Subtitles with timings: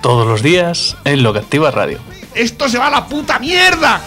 [0.00, 1.98] Todos los días en Lo que Activa Radio.
[2.34, 4.00] ¡Esto se va a la puta mierda!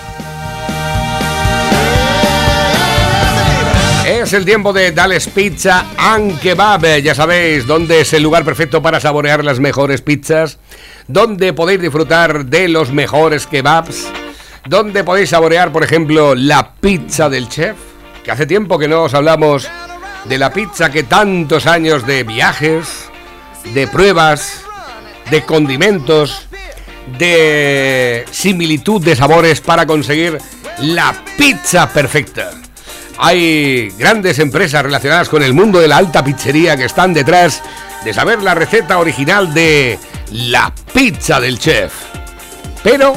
[4.07, 7.02] Es el tiempo de Dales Pizza and Kebab.
[7.02, 10.57] Ya sabéis dónde es el lugar perfecto para saborear las mejores pizzas,
[11.07, 14.07] dónde podéis disfrutar de los mejores kebabs,
[14.66, 17.78] dónde podéis saborear, por ejemplo, la pizza del chef,
[18.23, 19.69] que hace tiempo que no os hablamos
[20.25, 23.09] de la pizza que tantos años de viajes,
[23.73, 24.62] de pruebas,
[25.34, 26.48] de condimentos,
[27.17, 30.38] de similitud de sabores para conseguir
[30.78, 32.52] la pizza perfecta.
[33.17, 37.64] Hay grandes empresas relacionadas con el mundo de la alta pizzería que están detrás
[38.06, 39.98] de saber la receta original de
[40.34, 41.92] la pizza del chef.
[42.84, 43.16] Pero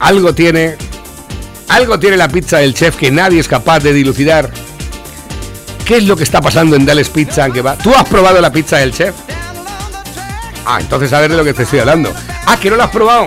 [0.00, 0.74] algo tiene,
[1.68, 4.50] algo tiene la pizza del chef que nadie es capaz de dilucidar.
[5.86, 7.46] ¿Qué es lo que está pasando en Dales Pizza?
[7.84, 9.14] ¿Tú has probado la pizza del chef?
[10.70, 12.12] Ah, entonces ver de lo que te estoy hablando.
[12.44, 13.26] Ah, que no la has probado.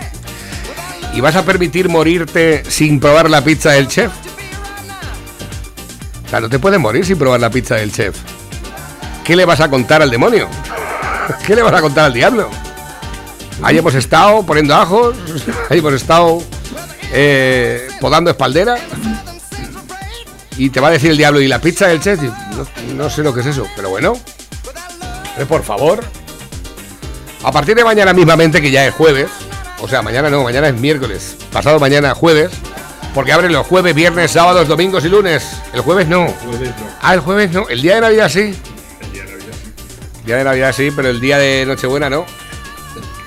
[1.14, 4.10] ¿Y vas a permitir morirte sin probar la pizza del chef?
[6.24, 8.16] O sea, no te puedes morir sin probar la pizza del chef.
[9.22, 10.48] ¿Qué le vas a contar al demonio?
[11.46, 12.48] ¿Qué le vas a contar al diablo?
[13.62, 15.14] Ahí hemos estado poniendo ajos,
[15.68, 16.42] ahí hemos estado
[17.12, 18.78] eh, podando espaldera.
[20.56, 22.18] Y te va a decir el diablo, ¿y la pizza del chef?
[22.22, 24.14] No, no sé lo que es eso, pero bueno.
[25.36, 26.02] Eh, por favor.
[27.42, 29.28] A partir de mañana mismamente, que ya es jueves,
[29.80, 32.50] o sea, mañana no, mañana es miércoles, pasado mañana jueves,
[33.14, 35.56] porque abren los jueves, viernes, sábados, domingos y lunes.
[35.72, 36.32] El jueves no.
[37.00, 37.68] Ah, el jueves no.
[37.68, 38.54] El día de Navidad sí.
[39.00, 39.70] El día de Navidad sí.
[40.20, 42.26] El día de Navidad sí, pero el día de Nochebuena no.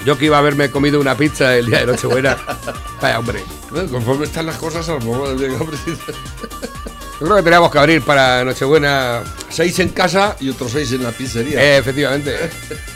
[0.06, 2.38] Yo que iba a haberme comido una pizza el día de Nochebuena.
[3.02, 3.44] Vaya, hombre.
[3.72, 8.44] Bueno, conforme están las cosas, a lo mejor Yo creo que teníamos que abrir para
[8.44, 9.24] Nochebuena.
[9.50, 11.62] Seis en casa y otros seis en la pizzería.
[11.62, 12.38] Eh, efectivamente.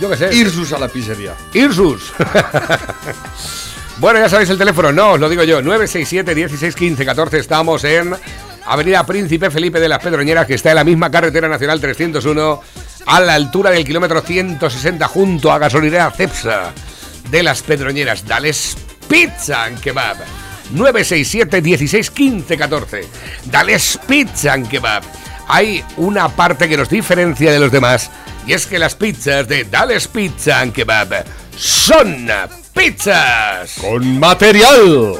[0.00, 0.34] Yo qué sé.
[0.34, 1.34] Irsus a la pizzería.
[1.52, 2.12] Irsus.
[3.98, 5.62] bueno, ya sabéis el teléfono, no, os lo digo yo.
[5.62, 7.38] 967 16 15 14.
[7.38, 8.14] Estamos en
[8.66, 12.60] Avenida Príncipe Felipe de las Pedroñeras, que está en la misma carretera nacional 301,
[13.06, 16.72] a la altura del kilómetro 160, junto a gasolinera Cepsa
[17.30, 18.26] de las Pedroñeras.
[18.26, 18.76] Dales
[19.08, 20.16] Pizza and Kebab.
[20.70, 23.08] 967 16 15 14.
[23.44, 25.02] Dales Pizza and Kebab.
[25.46, 28.10] Hay una parte que nos diferencia de los demás
[28.46, 31.24] y es que las pizzas de Dales Pizza and Kebab
[31.56, 32.28] son
[32.74, 35.14] pizzas Con material.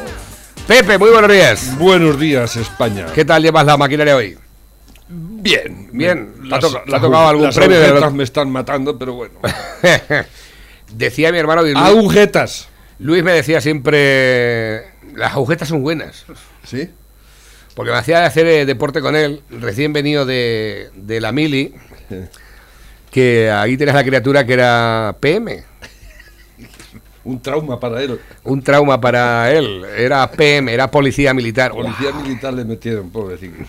[0.66, 1.78] Pepe, muy buenos días.
[1.78, 3.06] Buenos días, España.
[3.14, 4.36] ¿Qué tal llevas la maquinaria hoy?
[5.08, 6.32] Bien, Bien.
[6.48, 9.12] ¿Te ha Las- te ha las tocado algún las premio lo- me están matando, pero
[9.14, 9.34] bueno.
[10.92, 12.68] decía mi hermano Luis, Agujetas.
[12.98, 16.24] Luis me decía siempre, las agujetas son buenas.
[16.64, 16.88] ¿Sí?
[17.74, 21.74] Porque me hacía hacer eh, deporte con él, recién venido de, de la mili,
[23.14, 25.62] que ahí tenías la criatura que era PM.
[27.24, 28.18] Un trauma para él.
[28.42, 29.84] Un trauma para él.
[29.96, 31.70] Era PM, era policía militar.
[31.70, 33.62] Policía militar le metieron, pobrecito.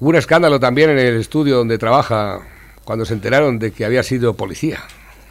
[0.00, 2.40] Hubo un escándalo también en el estudio donde trabaja
[2.84, 4.80] cuando se enteraron de que había sido policía.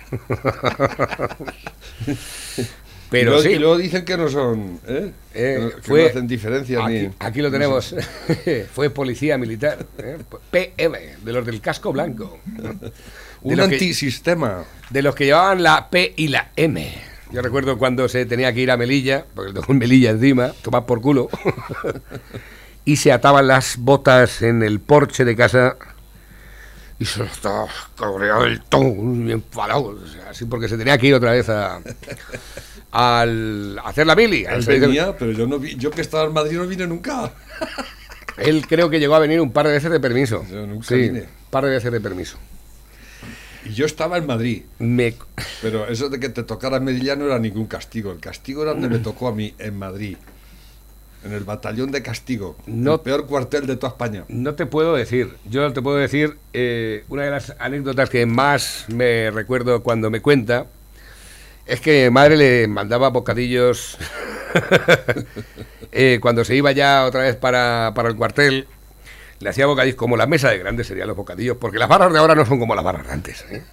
[3.05, 4.79] y, Pero luego, sí, y luego dicen que no son.
[4.87, 5.11] ¿eh?
[5.33, 7.09] Eh, que no, que fue- no hacen diferencia aquí, ni.
[7.19, 7.95] aquí lo tenemos.
[8.73, 9.85] Fue policía militar.
[9.99, 10.17] ¿eh?
[10.51, 12.39] PM, de los del casco blanco.
[13.43, 14.63] Un que- antisistema.
[14.89, 16.93] de los que llevaban la P y la M.
[17.31, 20.85] Yo recuerdo cuando se tenía que ir a Melilla, porque tocó un Melilla encima, tomar
[20.85, 21.29] por culo,
[22.85, 25.75] y se ataban las botas en el porche de casa
[26.97, 27.67] y se estaba
[27.97, 31.49] cabreado del todo, muy enfadado, o sea, así porque se tenía que ir otra vez
[31.49, 31.79] a,
[32.97, 34.45] al hacer la mili.
[34.45, 37.33] Él venía, pero yo no vi, yo que estaba en Madrid no vine nunca.
[38.37, 40.45] Él creo que llegó a venir un par de veces de permiso.
[40.49, 41.21] Yo nunca sí, vine.
[41.21, 42.37] un par de veces de permiso.
[43.65, 44.63] Y yo estaba en Madrid.
[44.79, 45.13] Me,
[45.61, 48.11] Pero eso de que te tocara Melilla no era ningún castigo.
[48.13, 50.15] El castigo era donde me tocó a mí, en Madrid.
[51.25, 52.55] En el batallón de castigo.
[52.65, 54.23] No- El peor cuartel de toda España.
[54.29, 58.85] No te puedo decir, yo te puedo decir, eh, una de las anécdotas que más
[58.87, 60.67] me recuerdo cuando me cuenta
[61.65, 63.97] es que mi madre le mandaba bocadillos
[65.91, 68.67] eh, cuando se iba ya otra vez para, para el cuartel.
[69.39, 72.19] Le hacía bocadillos como la mesa de grandes serían los bocadillos, porque las barras de
[72.19, 73.45] ahora no son como las barras de antes.
[73.49, 73.63] ¿eh?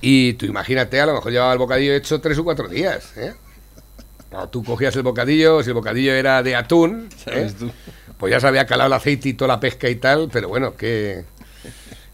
[0.00, 3.16] Y tú imagínate, a lo mejor llevaba el bocadillo hecho tres o cuatro días.
[3.16, 3.34] ¿eh?
[4.30, 7.50] Cuando tú cogías el bocadillo, si el bocadillo era de atún, ¿eh?
[8.16, 10.76] Pues ya se había calado el aceite y toda la pesca y tal, pero bueno,
[10.76, 11.24] que...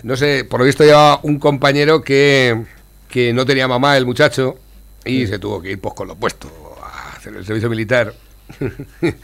[0.04, 2.64] No sé, por lo visto llevaba un compañero que,
[3.08, 4.58] que no tenía mamá, el muchacho,
[5.04, 6.50] y se tuvo que ir pues con lo puesto
[6.82, 8.14] a hacer el servicio militar.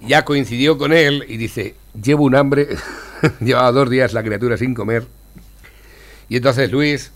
[0.00, 2.68] ya coincidió con él y dice, llevo un hambre,
[3.40, 5.06] llevaba dos días la criatura sin comer.
[6.28, 7.12] Y entonces Luis,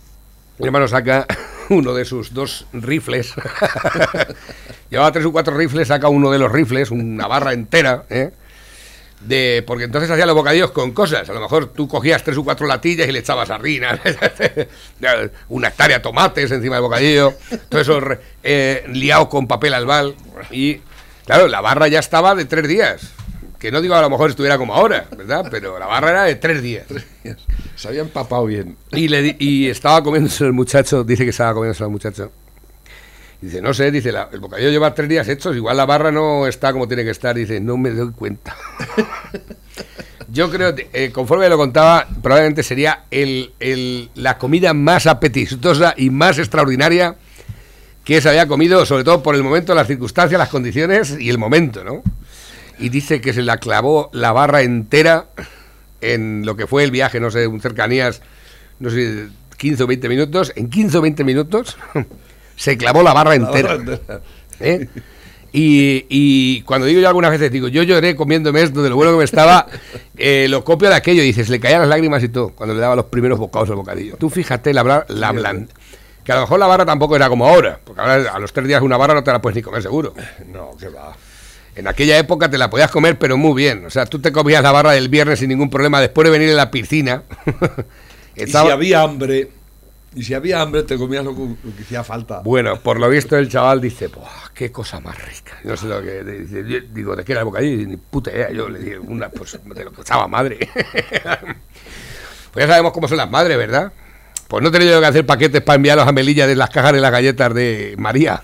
[0.57, 1.25] mi hermano, saca
[1.69, 3.33] uno de sus dos rifles.
[4.89, 8.31] llevaba tres o cuatro rifles, saca uno de los rifles, una barra entera, ¿eh?
[9.27, 11.29] De, porque entonces hacía los bocadillos con cosas.
[11.29, 13.99] A lo mejor tú cogías tres o cuatro latillas y le echabas harina,
[15.49, 17.33] una hectárea de tomates encima del bocadillo,
[17.69, 17.99] todo eso
[18.43, 20.15] eh, liado con papel albal.
[20.49, 20.79] Y
[21.25, 23.11] claro, la barra ya estaba de tres días.
[23.59, 25.45] Que no digo a lo mejor estuviera como ahora, ¿verdad?
[25.51, 26.87] Pero la barra era de tres días.
[27.75, 28.75] Se había empapado bien.
[28.91, 32.31] Y, le di- y estaba comiéndose el muchacho, dice que estaba comiéndose el muchacho.
[33.41, 36.45] Dice, no sé, dice, la- el bocadillo lleva tres días hechos, igual la barra no
[36.45, 37.35] está como tiene que estar.
[37.35, 38.55] Dice, no me doy cuenta.
[40.31, 46.09] Yo creo, eh, conforme lo contaba, probablemente sería el, el- la comida más apetitosa y
[46.09, 47.15] más extraordinaria
[48.05, 51.37] que se había comido, sobre todo por el momento, las circunstancias, las condiciones y el
[51.37, 52.01] momento, ¿no?
[52.79, 55.27] Y dice que se la clavó la barra entera
[55.99, 58.21] en lo que fue el viaje, no sé, un cercanías,
[58.79, 59.27] no sé,
[59.57, 60.51] 15 o 20 minutos.
[60.55, 61.77] En 15 o 20 minutos
[62.55, 63.77] se clavó la barra entera.
[64.59, 64.87] ¿eh?
[65.53, 69.11] Y, y cuando digo yo algunas veces, digo, yo lloré comiéndome esto de lo bueno
[69.11, 69.67] que me estaba,
[70.17, 72.95] eh, lo copio de aquello, dices, le caían las lágrimas y todo, cuando le daba
[72.95, 74.15] los primeros bocados al bocadillo.
[74.17, 75.67] Tú fíjate la, la blan-
[76.23, 78.65] Que a lo mejor la barra tampoco era como ahora, porque ahora a los tres
[78.67, 80.13] días una barra no te la puedes ni comer seguro.
[80.47, 81.15] No, que va.
[81.75, 83.85] En aquella época te la podías comer, pero muy bien.
[83.85, 86.49] O sea, tú te comías la barra del viernes sin ningún problema después de venir
[86.49, 87.23] en la piscina.
[88.35, 89.49] Y si había hambre,
[90.13, 92.41] y si había hambre, te comías lo que, hacía falta.
[92.41, 95.57] Bueno, por lo visto el chaval dice, "Buah, qué cosa más rica.
[95.63, 96.63] No sé lo que dice.
[96.63, 97.87] Digo, ¿de qué era el bocadillo?
[97.87, 98.51] Ni puta idea.
[98.51, 100.59] Yo le dije, una, pues de lo que madre.
[102.51, 103.93] pues ya sabemos cómo son las madres, ¿verdad?
[104.49, 106.99] Pues no he tenido que hacer paquetes para enviarlos a Melilla de las cajas de
[106.99, 108.43] las galletas de María.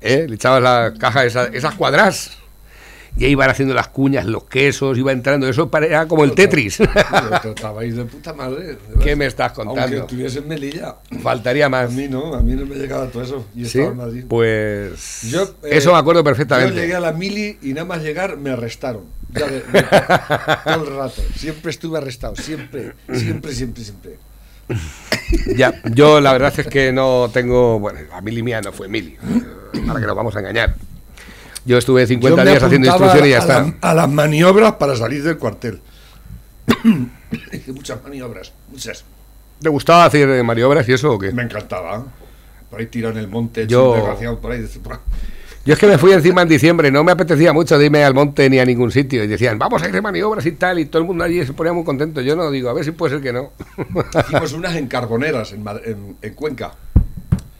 [0.00, 0.26] ¿Eh?
[0.28, 2.36] Le echabas las cajas, esas, esas cuadras.
[3.16, 5.46] Y ahí iban haciendo las cuñas, los quesos, iba entrando.
[5.48, 6.80] Eso era como el Tetris.
[6.80, 6.86] Lo
[7.42, 8.76] tratabais de puta madre.
[9.02, 9.96] ¿Qué me estás Aunque contando?
[9.98, 10.96] estuviese en Melilla.
[11.22, 11.92] Faltaría A más.
[11.92, 13.46] mí no, a mí no me llegaba todo eso.
[13.54, 14.24] Y Sí, estaba en Madrid.
[14.28, 16.74] pues Yo, eh, eso me acuerdo perfectamente.
[16.74, 19.02] Yo llegué a la mili y nada más llegar me arrestaron.
[19.32, 19.82] Ya de- de-
[20.64, 21.22] todo el rato.
[21.36, 22.34] Siempre estuve arrestado.
[22.34, 24.18] Siempre, siempre, siempre, siempre.
[25.56, 27.78] Ya, yo la verdad es que no tengo.
[27.78, 29.12] Bueno, la mili mía no fue mili.
[29.12, 30.74] eh, Para que nos vamos a engañar.
[31.64, 33.60] Yo estuve 50 Yo me días haciendo instrucción y ya a está.
[33.62, 35.80] la- a las maniobras para salir del cuartel.
[37.52, 39.04] Hice muchas maniobras, muchas.
[39.60, 41.32] ¿Te gustaba hacer eh, maniobras y eso o qué?
[41.32, 42.04] Me encantaba.
[42.70, 44.66] Por ahí tirado en el monte, Yo- desgraciado por ahí.
[45.66, 48.12] Yo es que me fui encima en diciembre, no me apetecía mucho de irme al
[48.12, 49.24] monte ni a ningún sitio.
[49.24, 51.54] Y decían, vamos a ir de maniobras y tal, y todo el mundo allí se
[51.54, 52.20] ponía muy contento.
[52.20, 53.52] Yo no digo, a ver si puede ser que no.
[54.26, 56.72] Hicimos unas en Carboneras, en- en Cuenca.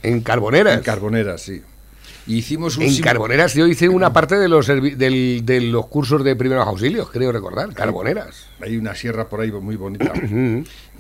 [0.02, 0.76] en Carboneras.
[0.76, 1.62] En Carboneras, sí.
[2.26, 6.34] Hicimos un En Carboneras yo hice una parte de los, del- de los cursos de
[6.36, 7.72] primeros auxilios, creo recordar.
[7.74, 8.46] Carboneras.
[8.60, 10.12] Hay una sierra por ahí muy bonita.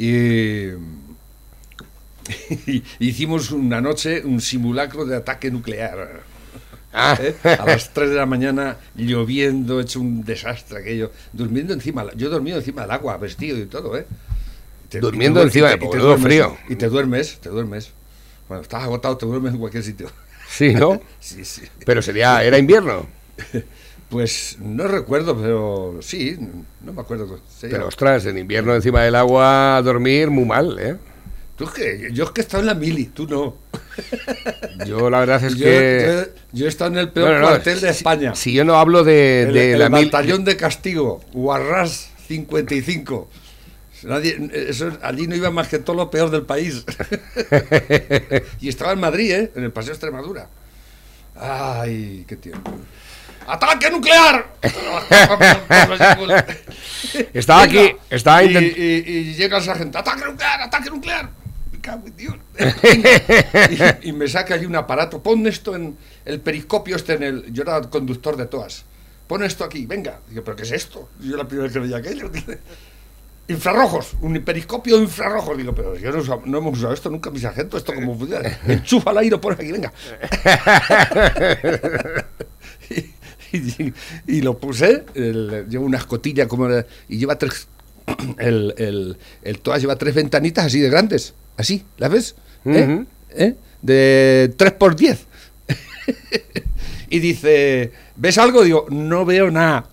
[2.66, 6.22] Y, hicimos una noche un simulacro de ataque nuclear.
[6.92, 7.34] Ah, ¿eh?
[7.58, 11.10] A las 3 de la mañana, lloviendo, hecho un desastre aquello.
[11.32, 14.06] Durmiendo encima, yo dormido encima del agua, vestido y todo, ¿eh?
[14.88, 16.56] Te- Durmiendo y te- encima y de- te- y porque te luego duermes, frío.
[16.68, 17.90] Y te duermes, te duermes.
[18.46, 20.08] Cuando estás agotado, te duermes en cualquier sitio.
[20.56, 21.00] Sí, ¿no?
[21.20, 21.62] Sí, sí.
[21.84, 23.06] Pero sería, era invierno.
[24.10, 26.36] Pues no recuerdo, pero sí,
[26.82, 27.40] no me acuerdo.
[27.48, 30.96] Sí, Pero ostras, en invierno encima del agua a dormir muy mal, ¿eh?
[31.56, 33.56] ¿Tú es que Yo es que he estado en la mili, tú no.
[34.86, 36.04] Yo la verdad es Yo, que...
[36.06, 38.34] yo- yo he estado en el peor no, cuartel de si- España.
[38.36, 43.28] Si, yo no hablo de, el de el la mil- batallón de castigo, Guarras 55.
[44.04, 46.84] Nadie, eso, allí no iba más que todo lo peor del país.
[48.60, 49.52] y estaba en Madrid, ¿eh?
[49.56, 50.48] En el Paseo Extremadura.
[51.36, 52.70] Ay, qué tiempo.
[53.46, 54.54] ¡Ataque nuclear!
[57.34, 60.60] Estaba aquí, estaba y, y- y llega el sargento, ¡ataque nuclear!
[60.62, 61.30] ¡ataque nuclear!
[61.72, 62.34] Me cago en Dios.
[62.82, 63.98] Venga.
[64.02, 67.52] y, y me saca allí un aparato, pon esto en el periscopio este en el...
[67.52, 68.84] Yo era conductor de todas.
[69.26, 70.20] Pon esto aquí, venga.
[70.28, 71.08] Digo, ¿pero qué es esto?
[71.20, 72.30] Yo la primera vez que veía aquello.
[73.46, 75.54] Infrarrojos, un periscopio infrarrojo.
[75.54, 76.10] Digo, pero yo
[76.46, 77.76] no, hemos usado esto nunca, mi sargento.
[77.76, 78.58] Esto como funciona.
[78.66, 79.92] Enchufa al aire, pon aquí, venga.
[83.52, 83.94] y, y-
[84.26, 86.68] y lo puse, el- lleva una escotilla como
[87.08, 87.68] y lleva tres,
[88.38, 92.34] el, el, el toas lleva tres ventanitas así de grandes, así, ¿las ves?
[92.64, 93.04] ¿eh?
[93.30, 93.54] ¿Eh?
[93.82, 95.26] De 3 por 10
[97.14, 98.64] Y dice, ¿ves algo?
[98.64, 99.84] Digo, no veo nada.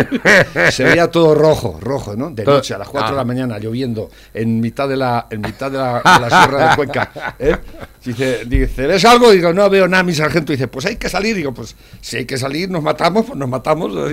[0.70, 2.30] Se veía todo rojo, rojo, ¿no?
[2.30, 3.16] De noche, a las 4 de ah.
[3.18, 6.76] la mañana, lloviendo, en mitad de la, en mitad de la, de la sierra de
[6.76, 7.34] Cuenca.
[7.38, 7.54] ¿eh?
[8.02, 9.30] Dice, dice, ¿ves algo?
[9.30, 10.52] Digo, no veo nada, mi sargento.
[10.52, 11.36] Dice, pues hay que salir.
[11.36, 13.92] Digo, pues si hay que salir, nos matamos, pues nos matamos.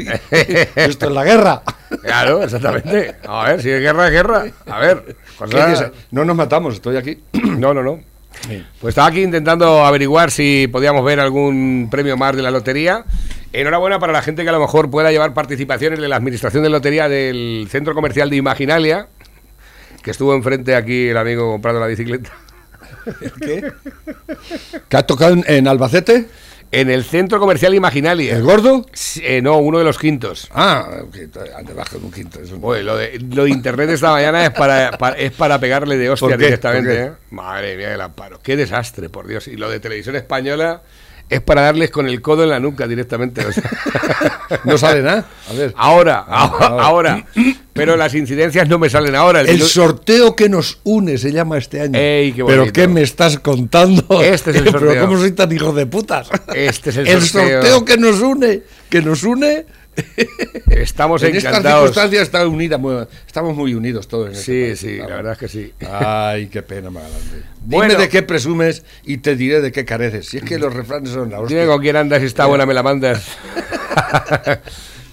[0.75, 1.63] Esto es la guerra.
[2.01, 3.15] Claro, exactamente.
[3.25, 4.45] A ver, si es guerra, es guerra.
[4.65, 5.15] A ver.
[6.11, 7.17] No nos matamos, estoy aquí.
[7.31, 8.10] No, no, no.
[8.79, 13.05] Pues estaba aquí intentando averiguar si podíamos ver algún premio más de la lotería.
[13.53, 16.69] Enhorabuena para la gente que a lo mejor pueda llevar participaciones de la administración de
[16.69, 19.07] lotería del centro comercial de Imaginalia,
[20.01, 22.31] que estuvo enfrente aquí el amigo comprando la bicicleta.
[23.39, 23.71] ¿Qué?
[24.87, 26.27] ¿Que ha tocado en, en Albacete?
[26.71, 28.35] En el centro comercial Imaginalia.
[28.35, 28.85] ¿El gordo?
[29.21, 30.47] Eh, no, uno de los quintos.
[30.51, 31.01] Ah,
[31.65, 32.39] debajo de un quinto.
[32.41, 32.57] eso.
[32.61, 36.09] Oye, lo de, lo de internet esta mañana es para, para- es para pegarle de
[36.09, 37.03] hostia directamente.
[37.03, 37.11] ¿eh?
[37.31, 38.39] Madre mía del amparo.
[38.41, 39.47] Qué desastre, por Dios.
[39.49, 40.81] Y lo de televisión española
[41.31, 43.43] es para darles con el codo en la nuca directamente.
[44.65, 45.25] No sale nada.
[45.49, 45.73] A ver.
[45.77, 46.83] ahora, ahora, ahora.
[46.83, 47.25] ahora.
[47.71, 49.39] Pero las incidencias no me salen ahora.
[49.41, 51.97] El sorteo que nos une se llama este año.
[51.97, 52.71] Ey, qué Pero.
[52.73, 54.21] ¿qué me estás contando?
[54.21, 55.05] Este es el Pero sorteo.
[55.07, 56.27] ¿cómo soy tan hijo de putas?
[56.53, 57.61] Este es el el sorteo.
[57.61, 58.61] sorteo que nos une.
[58.89, 59.65] Que nos une.
[60.69, 61.79] Estamos en estas encantados.
[61.89, 64.27] circunstancias está unida, muy- estamos muy unidos todos.
[64.27, 64.79] en este Sí, país.
[64.79, 65.73] sí, la verdad es que sí.
[65.89, 67.45] Ay, qué pena más grande.
[67.61, 67.91] Bueno.
[67.93, 70.27] Dime de qué presumes y te diré de qué careces.
[70.27, 71.57] Si es que los refranes son la hostia.
[71.59, 73.23] Dime con quién andas, si está buena me la mandas.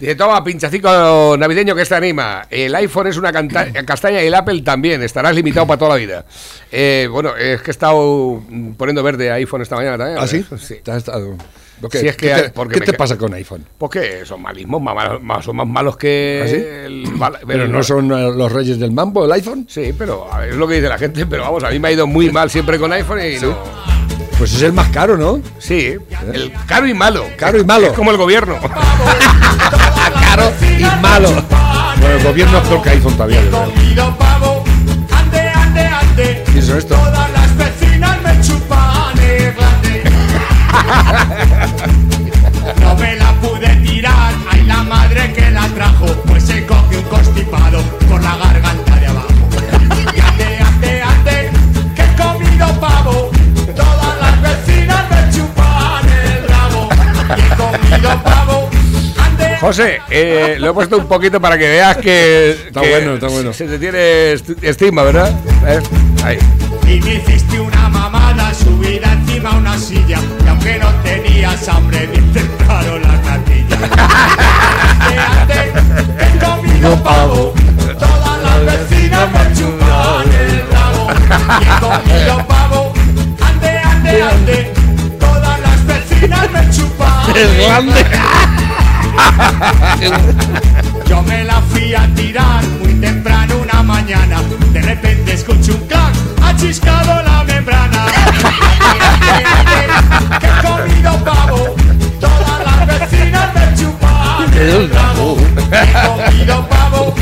[0.01, 2.47] Dice, toma, pinchacico navideño que te anima.
[2.51, 5.03] El iPhone es una castaña y el Apple también.
[5.03, 6.25] Estarás limitado para toda la vida.
[6.71, 10.19] Eh, bueno, es que he estado mm, poniendo verde iPhone esta mañana también.
[10.21, 10.45] ¿Ah, sí?
[10.61, 10.77] Sí.
[10.85, 11.37] ¿Te has estado-
[11.81, 13.65] ¿Lo que- Si es que ¿Qué hay- te, porque qué pasa con iPhone?
[13.79, 16.55] Pues que son malismos, más malos- más- son más malos que ¿Ah, sí?
[16.57, 17.05] el...
[17.17, 19.67] val- Pero no son eh, los reyes del mambo, el iPhone.
[19.69, 21.89] Sí, pero a ver, es lo que dice la gente, pero vamos, a mí me
[21.89, 23.57] ha ido muy mal siempre con iPhone y no...
[24.39, 25.41] Pues es el más caro, ¿no?
[25.59, 25.97] Sí,
[26.33, 27.25] el caro y malo.
[27.37, 27.89] Caro y malo.
[27.89, 28.57] Es como el gobierno.
[30.21, 31.31] Caro y malo.
[32.01, 33.43] Bueno, el gobierno es que iPhone todavía.
[33.43, 33.65] yo creo.
[33.65, 34.65] comido pavo,
[35.11, 35.51] ande,
[42.81, 47.05] No me la pude tirar, ay la madre que la trajo, pues se coge un
[47.05, 49.29] constipado por la garganta de abajo.
[50.15, 51.51] Y ande, ande, ande,
[51.95, 53.31] que he comido pavo,
[53.75, 56.89] todas las vecinas me chupan el rabo.
[57.37, 58.69] Y he comido pavo,
[59.25, 62.51] ande, José, eh, lo he puesto un poquito para que veas que.
[62.69, 63.53] Está que bueno, está bueno.
[63.53, 65.33] Se te tiene est- estima, ¿verdad?
[65.67, 65.81] ¿Eh?
[66.25, 66.39] Ahí.
[66.87, 67.78] Y me hiciste una
[69.39, 73.77] encima una silla Y aunque no tenías hambre me intentaron la natilla
[75.01, 75.73] Ande, ande,
[76.19, 77.55] que he comido pavo
[77.99, 81.09] Todas las vecinas me chupan el rabo.
[81.61, 82.93] Y he comido pavo
[83.41, 84.73] Ande, ande, ande
[85.19, 87.49] Todas las vecinas me chupan el
[91.07, 94.41] yo me la fui a tirar muy temprano una mañana.
[94.73, 97.45] De repente escucho un clac, ha chiscado la
[104.59, 105.37] chupan el rabo.
[105.73, 107.15] He comido pavo,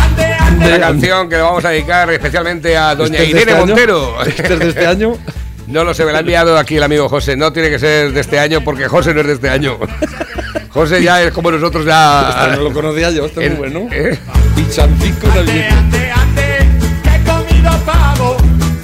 [0.00, 0.66] ande, ande.
[0.68, 3.64] Una canción que le vamos a dedicar especialmente a doña ¿Este Irene este?
[3.66, 4.22] Montero.
[4.24, 5.14] ¿Este es de este año?
[5.68, 7.36] No lo sé, me la ha enviado aquí el amigo José.
[7.36, 9.78] No tiene que ser de este año porque José no es de este año.
[10.70, 12.52] José ya es como nosotros Este ya.
[12.56, 13.88] no lo conocía yo, este es muy en- bueno.
[13.92, 14.18] ¿eh?
[14.56, 16.66] Villancico Ande, ande, ande,
[17.02, 18.36] que he comido pavo.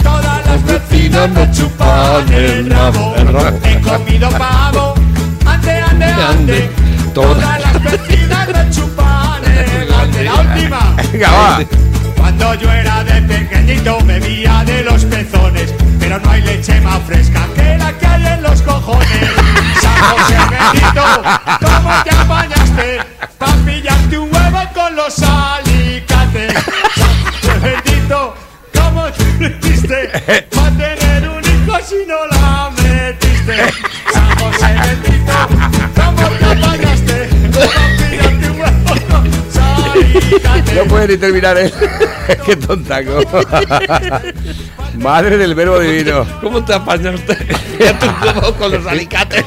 [0.03, 3.15] Todas las vecinas me chupan el rabo.
[3.17, 3.59] El rabo.
[3.65, 4.95] He comido pavo.
[5.47, 6.71] Ande, ande, ande.
[7.15, 10.25] Todas las vecinas me chupan el ande.
[10.25, 10.97] La última.
[11.13, 11.61] Venga, va.
[12.17, 17.47] Cuando yo era de pequeñito bebía de los pezones, pero no hay leche más fresca
[17.55, 19.31] que la que hay en los cojones.
[19.81, 21.05] San José bendito,
[21.61, 22.99] ¿cómo te apañaste
[23.39, 26.55] pa' pillarte un huevo con los alicates?
[26.97, 28.35] San José bendito,
[28.75, 34.18] ¿cómo te metiste pa' tener un hijo si no la metiste?
[40.75, 41.73] No puede ni terminar él.
[42.47, 43.21] Qué tontaco.
[44.99, 46.27] Madre del verbo divino.
[46.41, 47.37] ¿Cómo te apañaste?
[47.79, 49.45] Ya tu huevo con los alicates.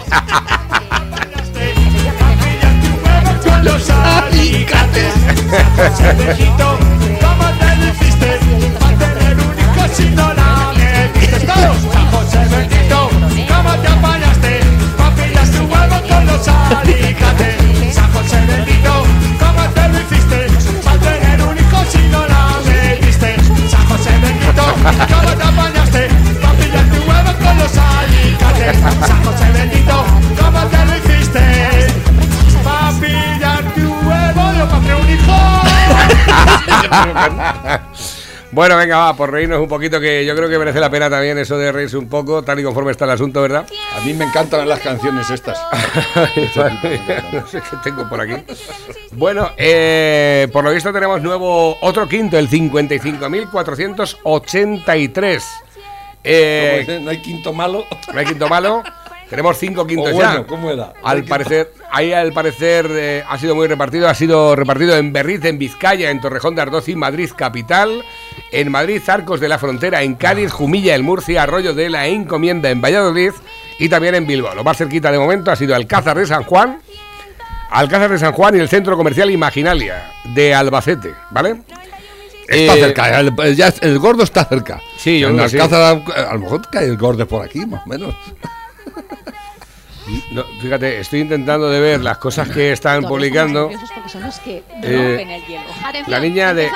[3.43, 5.13] con los alicates.
[11.91, 12.39] San José
[13.47, 14.20] ¿cómo te lo
[38.53, 41.37] Bueno, venga, va, por reírnos un poquito, que yo creo que merece la pena también
[41.37, 43.65] eso de reírse un poco, tal y conforme está el asunto, ¿verdad?
[43.95, 45.57] A mí me encantan las canciones estas.
[47.31, 48.33] no sé qué tengo por aquí.
[49.13, 55.43] Bueno, eh, por lo visto tenemos nuevo, otro quinto, el 55.483.
[56.23, 57.85] Eh, no hay quinto malo.
[58.13, 58.83] no hay quinto malo.
[59.31, 60.43] Tenemos cinco quintos bueno, ya.
[60.45, 60.91] ¿cómo era?
[61.03, 64.09] Al parecer, ahí al parecer eh, ha sido muy repartido.
[64.09, 68.03] Ha sido repartido en Berriz, en Vizcaya, en Torrejón de Ardoz y Madrid capital.
[68.51, 72.69] En Madrid, Arcos de la Frontera, en Cádiz, Jumilla, en Murcia, Arroyo de la Encomienda,
[72.69, 73.31] en Valladolid
[73.79, 74.53] y también en Bilbao.
[74.53, 76.81] Lo más cerquita de momento ha sido Alcázar de San Juan.
[77.69, 81.61] Alcázar de San Juan y el Centro Comercial Imaginalia de Albacete, ¿vale?
[82.49, 84.81] Está Eh, cerca, el, ya el gordo está cerca.
[84.97, 85.57] Sí, yo en creo que sí.
[85.57, 88.13] Alcázar, a lo mejor cae el gordo por aquí, más o menos.
[90.31, 93.69] no, fíjate, estoy intentando de ver las cosas que están publicando.
[93.69, 95.63] Porque son los que Eh, rompen el hielo.
[96.07, 96.69] la niña de-.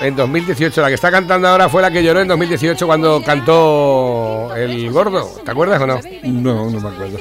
[0.00, 4.54] En 2018, la que está cantando ahora fue la que lloró en 2018 cuando cantó
[4.54, 5.26] El Gordo.
[5.44, 5.98] ¿Te acuerdas o no?
[6.24, 7.18] No, no me acuerdo.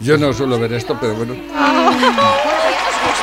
[0.00, 1.34] Yo no suelo ver esto, pero bueno.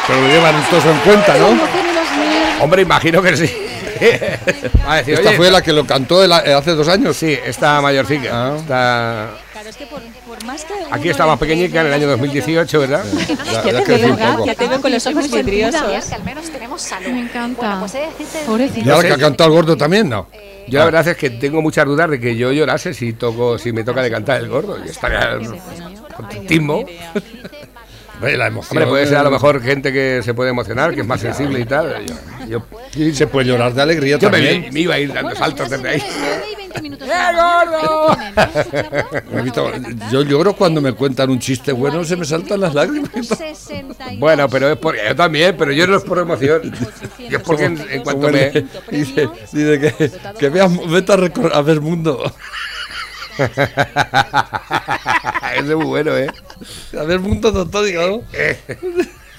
[0.08, 2.64] Pero lo llevan todos en cuenta, ¿no?
[2.64, 3.46] Hombre, imagino que sí.
[4.88, 7.16] Va a decir, Esta "Oye, fue la que lo cantó el- eh, hace dos años.
[7.18, 8.30] Sí, esta mayorcica.
[8.32, 9.30] Ah.
[9.52, 12.80] Claro, es que por, por más que Aquí está más pequeñica en el año 2018,
[12.80, 13.04] ¿verdad?
[13.14, 16.06] Ya, Ya ya te veo, ya te veo con los ojos vidriosos.
[16.06, 17.08] que al menos tenemos salud.
[17.10, 17.62] Me encanta.
[17.62, 18.88] Bueno, pues decirte Pobrecito.
[18.88, 20.28] Y ahora que ha cantado el gordo también, ¿no?
[20.68, 23.72] Yo la verdad es que tengo muchas dudas de que yo llorase si toco, si
[23.74, 24.78] me toca de cantar el gordo.
[24.86, 25.40] Y estaría
[26.16, 26.86] contentísimo.
[28.22, 28.78] La emoción.
[28.78, 31.60] Hombre, puede ser a lo mejor gente que se puede emocionar, que es más sensible
[31.62, 32.06] y tal.
[32.06, 32.16] Yo,
[32.48, 32.66] yo,
[33.02, 34.74] Y se puede llorar de alegría yo me, también.
[34.74, 36.04] me iba a ir dando saltos desde ahí.
[37.12, 38.18] ¡Eh, gordo!
[39.32, 43.10] Me yo lloro cuando me cuentan un chiste bueno, se me saltan las lágrimas.
[44.18, 46.62] Bueno, pero es porque yo también, pero yo no es por emoción.
[47.30, 48.52] Yo es porque en, en cuanto me.
[48.92, 52.32] dice, dice que, que veas, vete a, recor- a ver mundo.
[55.56, 56.28] es muy bueno, ¿eh?
[56.98, 57.20] A ver
[57.52, 58.24] doctor, digo, ¿no?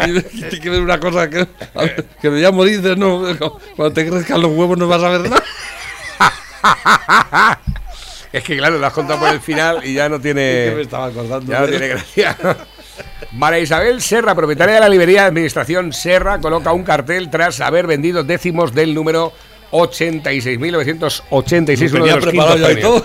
[0.00, 2.80] Que Tiene que ver una cosa que, ver, que me morir.
[2.80, 3.20] Dices, no,
[3.76, 5.44] cuando te crezcan los huevos no vas a ver nada.
[8.32, 10.34] Es que claro, lo has contado por el final y ya no Es que me
[10.34, 10.80] tiene.
[10.82, 11.50] estaba acordando.
[11.50, 12.36] Ya no tiene gracia.
[13.32, 17.88] María Isabel Serra, propietaria de la librería de administración Serra, coloca un cartel tras haber
[17.88, 19.32] vendido décimos del número
[19.72, 20.78] 86.986, Lo
[21.96, 23.04] uno de tenía los preparado ya y todo.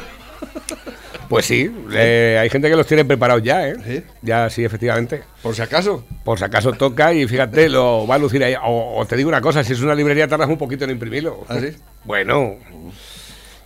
[1.30, 3.76] Pues sí, eh, hay gente que los tiene preparados ya, ¿eh?
[3.86, 4.04] ¿Sí?
[4.22, 5.24] Ya, sí, efectivamente.
[5.42, 6.06] Por si acaso.
[6.24, 8.56] Por si acaso toca y fíjate, lo va a lucir ahí.
[8.64, 11.44] O, o te digo una cosa, si es una librería tardas un poquito en imprimirlo.
[11.48, 11.76] ¿Ah, sí?
[12.04, 12.58] Bueno,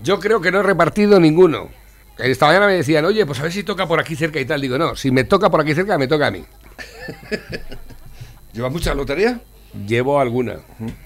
[0.02, 1.70] yo creo que no he repartido ninguno.
[2.18, 4.62] Esta mañana me decían, oye, pues a ver si toca por aquí cerca y tal.
[4.62, 6.44] Digo, no, si me toca por aquí cerca, me toca a mí.
[8.54, 9.40] ¿Lleva mucha lotería?
[9.88, 10.58] Llevo alguna.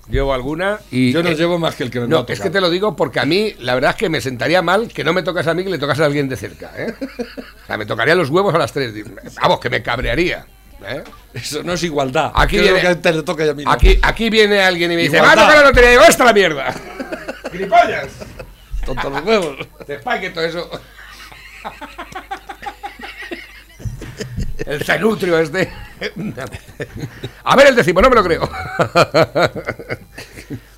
[0.09, 1.11] Llevo alguna y...
[1.11, 2.95] Yo no eh, llevo más que el que me No, es que te lo digo
[2.95, 5.53] porque a mí la verdad es que me sentaría mal que no me tocas a
[5.53, 6.71] mí que le tocas a alguien de cerca.
[6.77, 6.93] ¿eh?
[7.01, 8.93] O sea, me tocaría los huevos a las tres.
[9.41, 10.45] Vamos, que me cabrearía.
[10.87, 11.03] ¿eh?
[11.33, 12.31] Eso no es igualdad.
[12.35, 13.71] Aquí viene- que te le toca y a mí no.
[13.71, 15.91] Aquí, aquí viene alguien y me dice, va a tocar la lotería.
[15.91, 16.73] Digo, ¡esta la mierda!
[17.51, 18.07] ¡Gilipollas!
[18.85, 19.67] Tontos los huevos.
[19.85, 20.69] Te que todo eso.
[24.57, 25.71] El cenutrio este.
[27.43, 28.49] A ver el décimo, no me lo creo.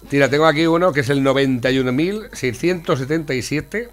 [0.10, 3.90] Tira, tengo aquí uno que es el 91.677.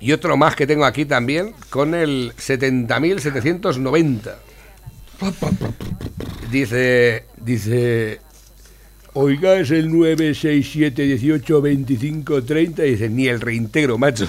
[0.00, 4.34] Y otro más que tengo aquí también con el 70.790.
[6.50, 8.20] Dice, dice,
[9.12, 12.86] oiga, es el 967 18 25 30.
[12.86, 14.26] Y dice, ni el reintegro, macho.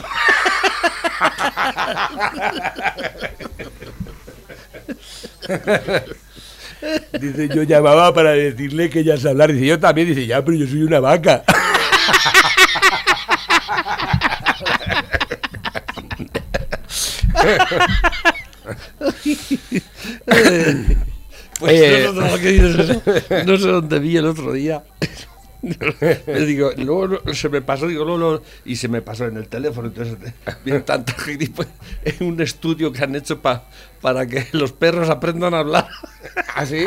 [7.19, 9.51] Dice, yo llamaba para decirle que ya sé hablar.
[9.53, 10.07] Dice, yo también.
[10.07, 11.43] Dice, ya, pero yo soy una vaca.
[21.59, 22.09] Pues Eh.
[22.13, 23.01] no, dices eso.
[23.45, 24.83] No sé dónde vi el otro día.
[26.27, 29.47] Le digo, luego no- se me pasó, digo, luego- y se me pasó en el
[29.47, 29.87] teléfono.
[29.89, 30.17] Entonces,
[30.85, 31.71] tanta gilipollas.
[32.03, 33.65] Es un estudio que han hecho pa-
[34.01, 35.87] para que los perros aprendan a hablar.
[36.55, 36.85] ¿Ah, sí?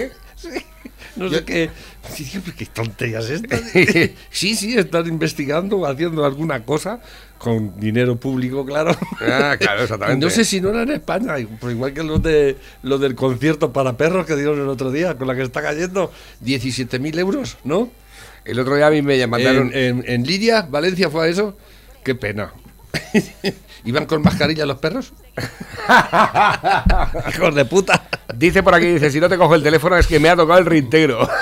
[1.17, 1.71] No sé qué.
[2.13, 3.61] Sí, dije, "Pero ¿Qué tonterías estas?
[4.31, 7.01] Sí, sí, están investigando, haciendo alguna cosa
[7.39, 8.97] con dinero público, claro.
[9.21, 10.25] Ah, claro, exactamente.
[10.27, 13.73] no sé si no era en España, pues igual que lo de lo del concierto
[13.73, 16.11] para perros que dieron el otro día, con la que está cayendo
[16.45, 17.91] 17.000 euros, ¿no?
[18.45, 19.71] El otro día a mí me mandaron.
[19.75, 21.57] En, en, en Liria, Valencia fue a eso.
[22.05, 22.53] Qué pena.
[23.85, 25.13] ¿Iban con mascarilla los perros?
[27.35, 28.07] Hijos de puta.
[28.35, 30.59] Dice por aquí, dice, si no te cojo el teléfono es que me ha tocado
[30.59, 31.29] el reintegro.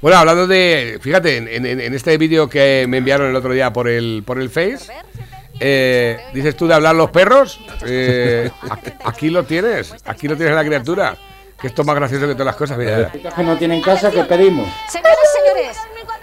[0.00, 0.98] Bueno, hablando de.
[1.00, 4.40] Fíjate, en, en- en este vídeo que me enviaron el otro día por el, por
[4.40, 4.86] el Face.
[5.60, 7.60] eh, dices tú de hablar los perros.
[7.86, 9.94] eh, aquí, aquí lo tienes.
[10.04, 11.16] Aquí lo tienes a la criatura.
[11.62, 12.76] Que esto es más gracioso que todas las cosas.
[12.76, 14.68] Mira, que no tienen casa, ¿qué pedimos?
[14.90, 15.76] Señoras, señores,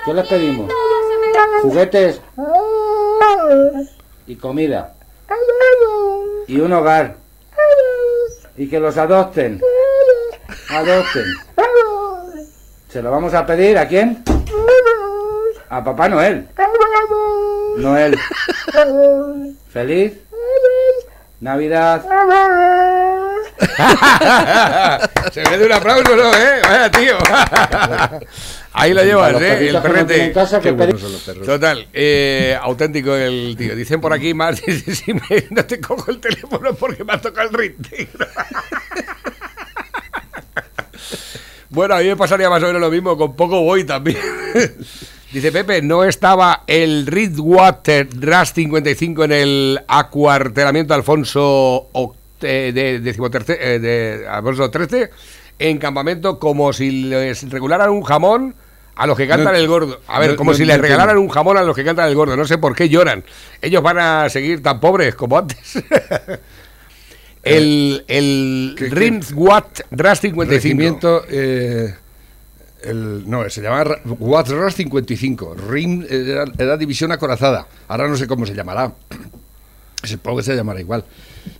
[0.04, 0.72] ¿Qué les pedimos?
[1.62, 2.22] Juguetes
[4.28, 4.94] y comida
[6.46, 7.16] y un hogar
[8.58, 9.62] y que los adopten.
[10.72, 11.24] Adopten.
[12.90, 14.22] ¿Se lo vamos a pedir a quién?
[15.70, 16.50] A Papá Noel.
[17.78, 18.18] Noel.
[19.70, 20.20] Feliz
[21.40, 22.04] Navidad.
[25.34, 26.34] Se me de un aplauso, ¿no?
[26.36, 26.62] ¿Eh?
[26.64, 27.18] Vaya tío.
[28.74, 29.70] Ahí lo llevas, Los ¿eh?
[29.70, 30.34] El perrete.
[30.62, 31.46] Qué buenos son los perros.
[31.46, 33.76] Total, eh, auténtico el tío.
[33.76, 37.18] Dicen por aquí más, dice, si me- no te cojo el teléfono porque me ha
[37.22, 38.28] tocado el rintigro.
[41.70, 44.18] Bueno, a mí me pasaría más o menos lo mismo, con poco voy también.
[45.32, 51.90] Dice Pepe, ¿no estaba el Ridwater RAS 55 en el acuartelamiento Alfonso
[52.42, 55.08] eh, de, eh, de Alfonso XIII
[55.60, 58.56] en campamento como si les regularan un jamón
[58.96, 60.00] a los que cantan No, el gordo?
[60.08, 62.16] A ver, no, como no si les regalaran un jamón a los que cantan el
[62.16, 62.36] gordo.
[62.36, 63.24] No sé por qué lloran.
[63.62, 65.58] Ellos van a seguir tan pobres como antes.
[67.44, 68.96] el el ¿Qué- qué?
[68.96, 70.52] Rimswatt RAS 55.
[70.52, 71.24] Regimiento.
[71.30, 71.94] eh,
[72.84, 75.56] el, no, se llamaba Ra- Watras 55.
[75.70, 77.68] RIM era, era división acorazada.
[77.88, 78.94] Ahora no sé cómo se llamará.
[80.04, 81.04] Supongo que se llamará igual.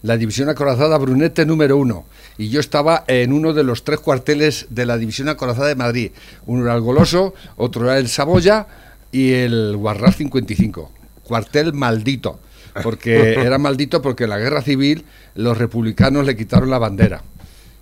[0.02, 2.06] La división acorazada Brunete número uno.
[2.38, 6.12] Y yo estaba en uno de los tres cuarteles de la división acorazada de Madrid.
[6.46, 8.68] Uno era el Goloso, otro era el Saboya
[9.12, 10.92] y el Guarraz 55.
[11.24, 12.40] Cuartel maldito.
[12.82, 15.04] Porque era maldito porque en la guerra civil
[15.36, 17.24] los republicanos le quitaron la bandera.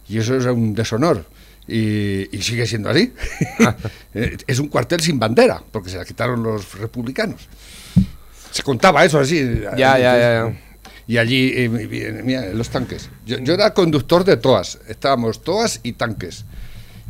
[0.10, 1.26] Y eso es un deshonor.
[1.68, 3.14] Y, y sigue siendo así.
[4.48, 7.48] Es un cuartel sin bandera, porque se la quitaron los republicanos.
[8.58, 9.62] Se contaba eso así.
[9.78, 10.62] Ya, ya, ya, ya.
[11.08, 11.88] Y allí, eh, mi-
[12.24, 13.10] mira, los tanques.
[13.26, 14.80] Yo, yo era conductor de toas.
[14.88, 16.44] Estábamos toas y tanques.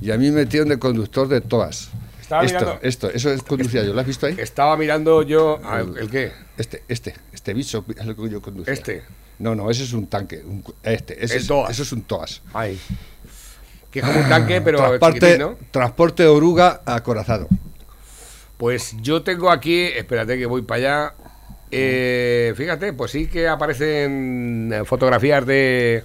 [0.02, 1.90] Y a mí me metieron de conductor de toas.
[2.22, 3.94] Estaba esto, mirando- esto, eso es conducía yo.
[3.94, 4.36] ¿Lo has visto ahí?
[4.38, 5.60] Estaba mirando yo.
[5.64, 6.32] ah, ¿El qué?
[6.58, 8.74] Este, este, este bicho es lo que yo conducía.
[8.74, 9.04] Este.
[9.40, 10.44] No, no, ese es un tanque.
[10.46, 11.72] un este, ese El es, toas.
[11.72, 12.42] eso es un toas.
[12.54, 12.80] Ay.
[13.90, 15.40] Que es como un tanque, pero transporte,
[15.72, 17.48] transporte de oruga acorazado.
[18.58, 21.14] Pues yo tengo aquí, espérate que voy para allá.
[21.72, 26.04] Eh, fíjate, pues sí que aparecen eh, fotografías de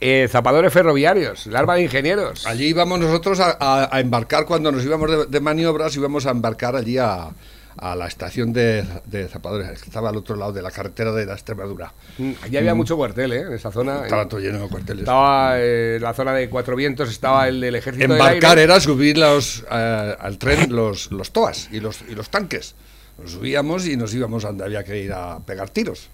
[0.00, 2.46] eh, zapadores ferroviarios, larva de ingenieros.
[2.46, 6.30] Allí íbamos nosotros a, a- a embarcar, cuando nos íbamos de, de maniobras, íbamos a
[6.30, 7.28] embarcar allí a,
[7.76, 11.26] a la estación de, de zapadores, que estaba al otro lado de la carretera de
[11.26, 11.92] la Extremadura.
[12.18, 13.40] Mm, Allí había mucho cuartel, ¿eh?
[13.42, 14.02] En esa zona.
[14.02, 15.02] Estaba En- todo lleno de cuarteles.
[15.02, 18.62] estaba eh, la zona de Cuatro Vientos, estaba el del ejército del Embarcar aire.
[18.64, 22.74] era subir los, eh, al tren los, los toas y los, y los tanques.
[23.18, 26.08] Nos subíamos y nos íbamos a donde había que ir a pegar tiros.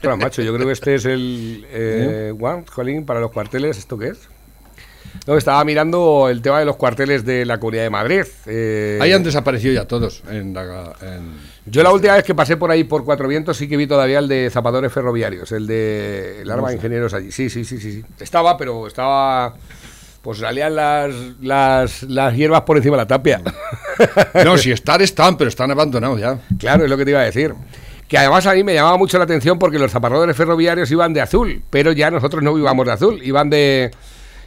[0.00, 3.78] Claro, macho, yo creo que este es el eh, One, jolín, para los cuarteles.
[3.78, 4.18] ¿Esto qué es?
[5.26, 8.22] No, estaba mirando el tema de los cuarteles de la Comunidad de Madrid.
[8.44, 10.22] eh, Ahí han desaparecido ya todos.
[10.30, 11.32] En la- en-
[11.64, 14.18] Yo la última vez que pasé por ahí por Cuatro Vientos sí que vi todavía
[14.18, 17.32] el de zapadores ferroviarios, el de el arma de ingenieros allí.
[17.32, 18.04] Sí, sí, sí, sí, sí.
[18.20, 19.54] Estaba, pero estaba...
[20.26, 23.40] Pues salían las, las, las hierbas por encima de la tapia.
[24.44, 26.40] No, si estar están, pero están abandonados ya.
[26.58, 27.54] Claro, es lo que te iba a decir.
[28.08, 31.20] Que además a mí me llamaba mucho la atención porque los zapadores ferroviarios iban de
[31.20, 33.92] azul, pero ya nosotros no íbamos de azul, iban de...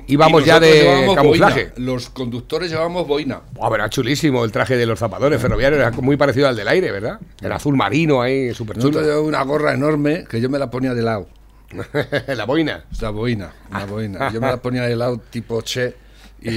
[0.08, 1.72] Íbamos ya de camuflaje.
[1.76, 1.92] boina.
[1.92, 3.40] Los conductores llevábamos boina.
[3.62, 6.92] Ah, era chulísimo el traje de los zapadores ferroviarios, era muy parecido al del aire,
[6.92, 7.22] ¿verdad?
[7.42, 9.00] El azul marino ahí, súper chulo.
[9.00, 11.30] llevábamos una gorra enorme que yo me la ponía de lado.
[12.28, 12.84] la boina.
[13.02, 14.32] La boina, una boina.
[14.32, 15.96] Yo me la ponía de lado tipo che
[16.42, 16.50] y,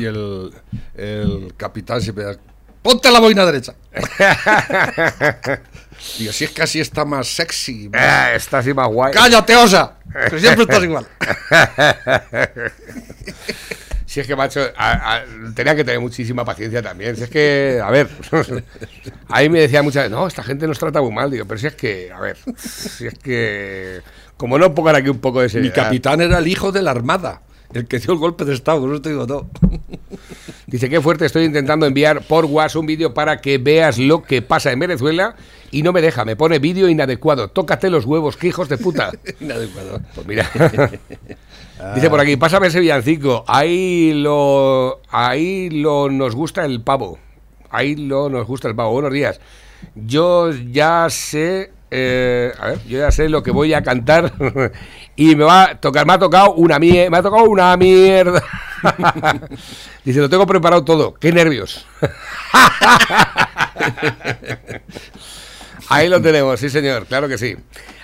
[0.00, 0.52] y el,
[0.96, 2.40] el capitán siempre decía,
[2.82, 3.74] ponte la boina derecha.
[6.18, 7.88] Digo, si es que así está más sexy.
[7.88, 9.12] más- Ah, está así más guay.
[9.14, 9.96] ¡Cállate, osa!
[10.30, 11.06] Que siempre estás igual.
[14.06, 15.24] Si es que, macho, a- a-
[15.54, 17.16] tenía que tener muchísima paciencia también.
[17.16, 18.08] Si es que, a ver,
[19.28, 21.30] ahí me decía muchas veces, no, esta gente nos trata muy mal.
[21.30, 24.00] Digo, pero si es que, a ver, si es que,
[24.36, 25.74] como no pongan aquí un poco de Mi seriedad.
[25.74, 28.92] capitán era el hijo de la armada, el que dio el golpe de estado, con
[28.92, 29.48] eso te digo todo.
[30.66, 34.42] Dice, qué fuerte, estoy intentando enviar por WhatsApp un vídeo para que veas lo que
[34.42, 35.36] pasa en Venezuela
[35.70, 37.48] y no me deja, me pone vídeo inadecuado.
[37.48, 39.12] Tócate los huevos, que hijos de puta.
[39.40, 40.00] Inadecuado.
[40.14, 40.50] Pues mira.
[41.94, 43.44] Dice por aquí, pásame ese villancico.
[43.46, 45.02] Ahí lo.
[45.10, 47.18] Ahí lo nos gusta el pavo.
[47.70, 48.92] Ahí lo nos gusta el pavo.
[48.92, 49.40] Buenos días.
[49.94, 51.70] Yo ya sé.
[51.90, 54.32] Eh, a ver, yo ya sé lo que voy a cantar.
[55.16, 56.06] y me va a tocar.
[56.06, 57.10] Me ha tocado una mierda.
[57.10, 58.42] Me ha tocado una mierda.
[60.04, 61.14] Dice, lo tengo preparado todo.
[61.14, 61.86] Qué nervios.
[65.88, 67.54] Ahí lo tenemos, sí señor, claro que sí.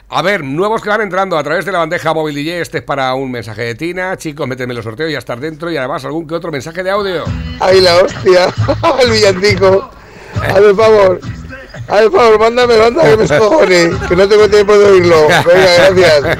[0.09, 2.61] A ver, nuevos que van entrando a través de la bandeja móvil DJ.
[2.61, 4.16] Este es para un mensaje de Tina.
[4.16, 5.71] Chicos, méteme los sorteos y estar dentro.
[5.71, 7.25] Y además algún que otro mensaje de audio.
[7.59, 8.53] Ay, la hostia.
[9.01, 9.90] El villancico.
[10.35, 11.21] Hazme favor.
[11.88, 13.90] Hazme el favor, mándame, mándame que me escojone.
[14.09, 15.29] Que no tengo tiempo de oírlo.
[15.29, 16.38] Venga, gracias.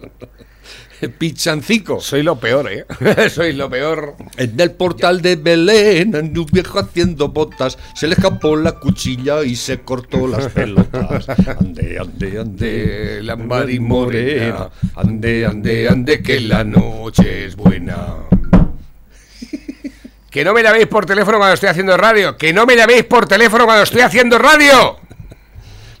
[1.18, 2.00] Pichancico.
[2.00, 2.86] Soy lo peor, ¿eh?
[3.30, 4.14] Soy lo peor.
[4.36, 9.42] En el portal de Belén, ande un viejo haciendo botas, se le escapó la cuchilla
[9.44, 11.28] y se cortó las pelotas.
[11.60, 13.36] Ande, ande, ande, la
[13.68, 14.70] y morena.
[14.94, 18.14] Ande, ande, ande, que la noche es buena.
[20.34, 22.36] Que no me llaméis por teléfono cuando estoy haciendo radio.
[22.36, 24.98] Que no me llaméis por teléfono cuando estoy haciendo radio.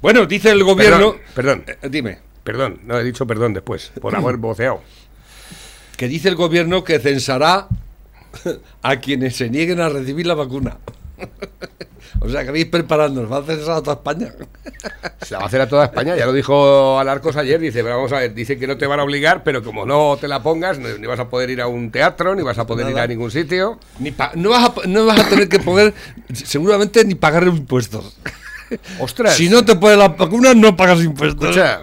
[0.02, 1.14] Bueno, dice el gobierno.
[1.36, 1.64] Perdón, perdón.
[1.68, 2.18] Eh, dime.
[2.42, 4.82] Perdón, no he dicho perdón después, por haber voceado.
[5.96, 7.68] Que dice el gobierno que censará
[8.82, 10.78] a quienes se nieguen a recibir la vacuna.
[12.20, 14.32] O sea, que vais preparándonos, va a censar a toda España.
[15.22, 17.96] Se la va a hacer a toda España, ya lo dijo Alarcos ayer, dice, pero
[17.96, 20.42] vamos a ver, dice que no te van a obligar, pero como no te la
[20.42, 22.98] pongas, no- ni vas a poder ir a un teatro, ni vas a poder ir
[22.98, 23.78] a ningún sitio.
[23.98, 25.92] Ni pa- no, vas a, no vas a tener que poder,
[26.32, 28.16] seguramente, ni pagar impuestos.
[29.00, 31.42] Ostras, Si no te pones la vacuna, no pagas impuestos.
[31.50, 31.82] escucha,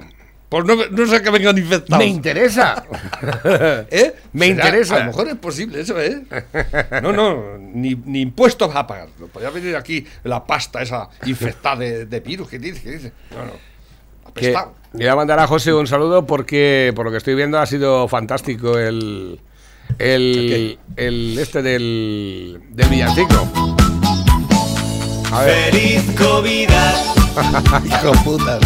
[0.52, 1.98] Pues no, no sé que vengan infectados.
[2.04, 2.84] me interesa.
[3.90, 4.14] ¿Eh?
[4.34, 4.96] Me Será- interesa.
[4.98, 6.24] A lo mejor es posible eso, ¿eh?
[7.02, 9.08] No, no, ni, ni impuestos vas a pagar.
[9.32, 12.50] Podría venir aquí la pasta esa infectada de, de virus.
[12.50, 12.82] ¿Qué dice?
[12.82, 13.14] ¿Qué dice?
[13.32, 13.52] No, no.
[14.34, 14.74] Que Apestado.
[14.92, 17.66] le voy a mandar a José un saludo porque por lo que estoy viendo ha
[17.66, 19.40] sido fantástico el
[20.00, 23.48] el, el este del, del villancico.
[25.32, 26.70] A ver, Feliz COVID,
[27.86, 28.60] Hijo putas.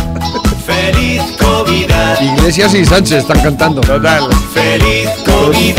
[0.75, 3.81] Feliz COVID, Iglesias y Sánchez están cantando.
[3.81, 4.29] total.
[4.53, 5.75] feliz COVID,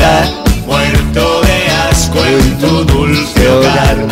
[0.67, 3.97] muerto de asco en tu dulce hogar.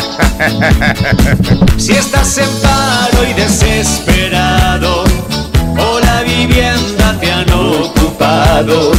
[1.77, 5.03] Si estás en paro y desesperado,
[5.77, 8.91] o la vivienda te han ocupado,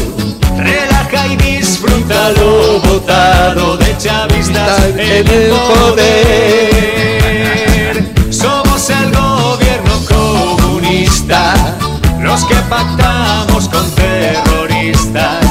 [0.57, 6.67] relaja y disfruta lo votado de chavistas en el poder.
[8.31, 9.11] Somos el
[12.37, 15.43] los que pactamos con terroristas.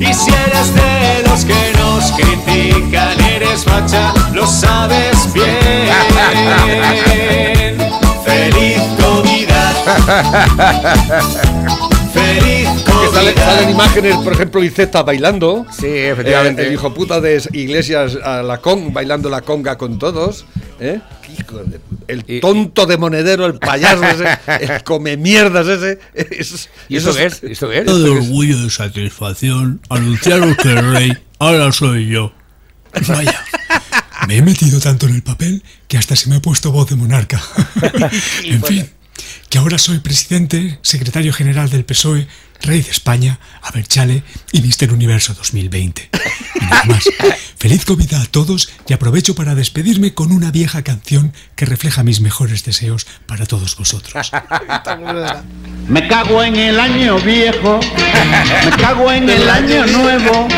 [0.00, 5.46] Y si eres de los que nos critican, eres facha, lo sabes bien.
[8.24, 9.72] Feliz Navidad.
[12.12, 13.08] Feliz Que
[13.40, 15.64] salen imágenes, por ejemplo, Iceta bailando.
[15.70, 16.62] Sí, efectivamente.
[16.62, 20.44] Eh, el hijo puta de Iglesias a la con, bailando la conga con todos.
[20.80, 21.00] ¿eh?
[21.22, 21.95] Qué hijo de puta.
[22.08, 24.26] El Y- tonto de monedero, el payaso ese,
[24.74, 25.98] el come mierdas ese.
[26.14, 27.40] es- ¿Y eso qué es?
[27.42, 27.86] ¿Y ¿Esto qué es?
[27.86, 32.32] de orgullo y satisfacción anunciaros que el rey ahora soy yo.
[33.08, 33.44] Vaya,
[34.28, 36.96] me he metido tanto en el papel que hasta se me ha puesto voz de
[36.96, 37.42] monarca.
[38.44, 38.88] en fin,
[39.48, 42.26] que ahora soy presidente, secretario general del PSOE,
[42.62, 46.10] rey de España, a ver chale y Mister Universo 2020.
[46.54, 47.04] Y nada más.
[47.58, 52.20] Feliz COVID a todos y aprovecho para despedirme con una vieja canción que refleja mis
[52.20, 54.30] mejores deseos para todos vosotros.
[55.88, 57.78] Me cago en el año viejo,
[58.64, 60.48] me cago en el año nuevo,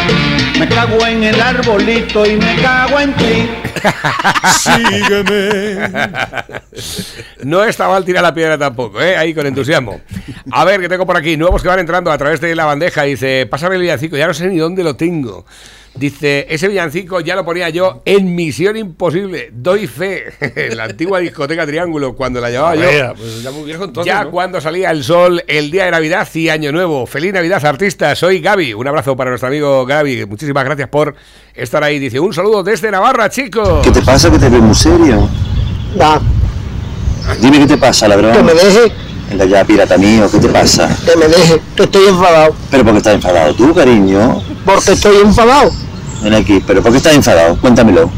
[0.58, 3.48] me cago en el arbolito y me cago en ti.
[4.58, 5.90] Sígueme.
[7.44, 9.16] No está mal tirar la piedra tampoco, ¿eh?
[9.16, 10.00] Ahí con entusiasmo.
[10.50, 11.36] A ver, que tengo por aquí.
[11.36, 13.02] Nuevos que van entrando a través de la bandeja.
[13.02, 15.44] Dice, pásame el villancico, ya no sé ni dónde lo tengo.
[15.94, 19.50] Dice, ese villancico ya lo ponía yo en Misión Imposible.
[19.52, 20.26] Doy fe.
[20.68, 22.82] En la antigua discoteca Triángulo, cuando la llevaba yo.
[22.82, 24.12] Vaya, pues ya muy viejo entonces.
[24.12, 24.30] Ya ¿no?
[24.30, 27.06] cuando salía el sol, el día de Navidad y Año Nuevo.
[27.06, 28.14] Feliz Navidad, artista.
[28.14, 28.74] Soy Gaby.
[28.74, 30.26] Un abrazo para nuestro amigo Gaby.
[30.26, 31.14] Muchísimas gracias por
[31.54, 31.98] estar ahí.
[31.98, 33.84] Dice, un saludo desde Navarra, chicos.
[33.84, 35.28] ¿Qué te pasa que te ves muy serio?
[35.96, 36.20] Da,
[37.40, 38.46] Dime qué te pasa, que me ladrón.
[38.46, 38.92] deje,
[39.30, 40.88] Venga ya, pirata mío, ¿qué te pasa?
[41.04, 42.54] que me deje, que estoy enfadado.
[42.70, 44.42] ¿Pero por qué estás enfadado tú, cariño?
[44.64, 45.70] Porque estoy enfadado.
[46.22, 47.56] Ven aquí, ¿pero por qué estás enfadado?
[47.60, 48.10] Cuéntamelo.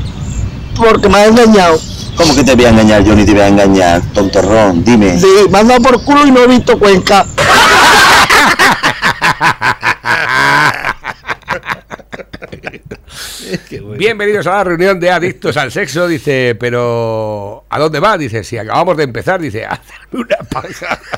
[0.77, 1.79] Porque me has engañado.
[2.17, 4.85] ¿Cómo que te voy a engañar yo ni te voy a engañar, tontorrón?
[4.85, 5.19] Dime.
[5.19, 7.27] Sí, me has dado por culo y no he visto Cuenca.
[13.99, 16.07] Bienvenidos a la reunión de adictos al sexo.
[16.09, 18.17] Dice, pero ¿a dónde va?
[18.19, 21.01] Dice, si acabamos de empezar, dice, hazme una paja.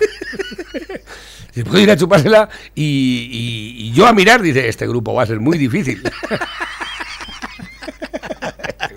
[1.54, 2.82] Dice, puedo ir a chupársela y,
[3.30, 4.40] y- y yo a mirar.
[4.40, 6.02] Dice, este grupo va a ser muy difícil.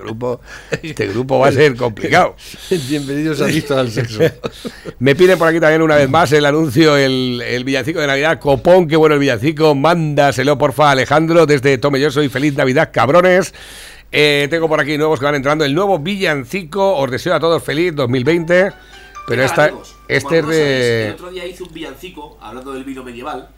[0.05, 0.41] Este grupo,
[0.83, 2.35] este grupo va a ser complicado.
[2.87, 4.19] Bienvenidos a Adictos al Sexo.
[4.99, 8.39] Me piden por aquí también una vez más el anuncio, el, el villancico de Navidad.
[8.39, 9.73] Copón, qué bueno el villancico.
[9.73, 12.29] Mándaselo, porfa, Alejandro, desde Tome Yo Soy.
[12.29, 13.53] Feliz Navidad, cabrones.
[14.11, 15.65] Eh, tengo por aquí nuevos que van entrando.
[15.65, 16.95] El nuevo villancico.
[16.97, 18.71] Os deseo a todos feliz 2020.
[19.27, 19.95] Pero esta, amigos.
[20.07, 21.11] este es sabéis, El de.
[21.15, 23.49] otro día hice un villancico hablando del vino medieval.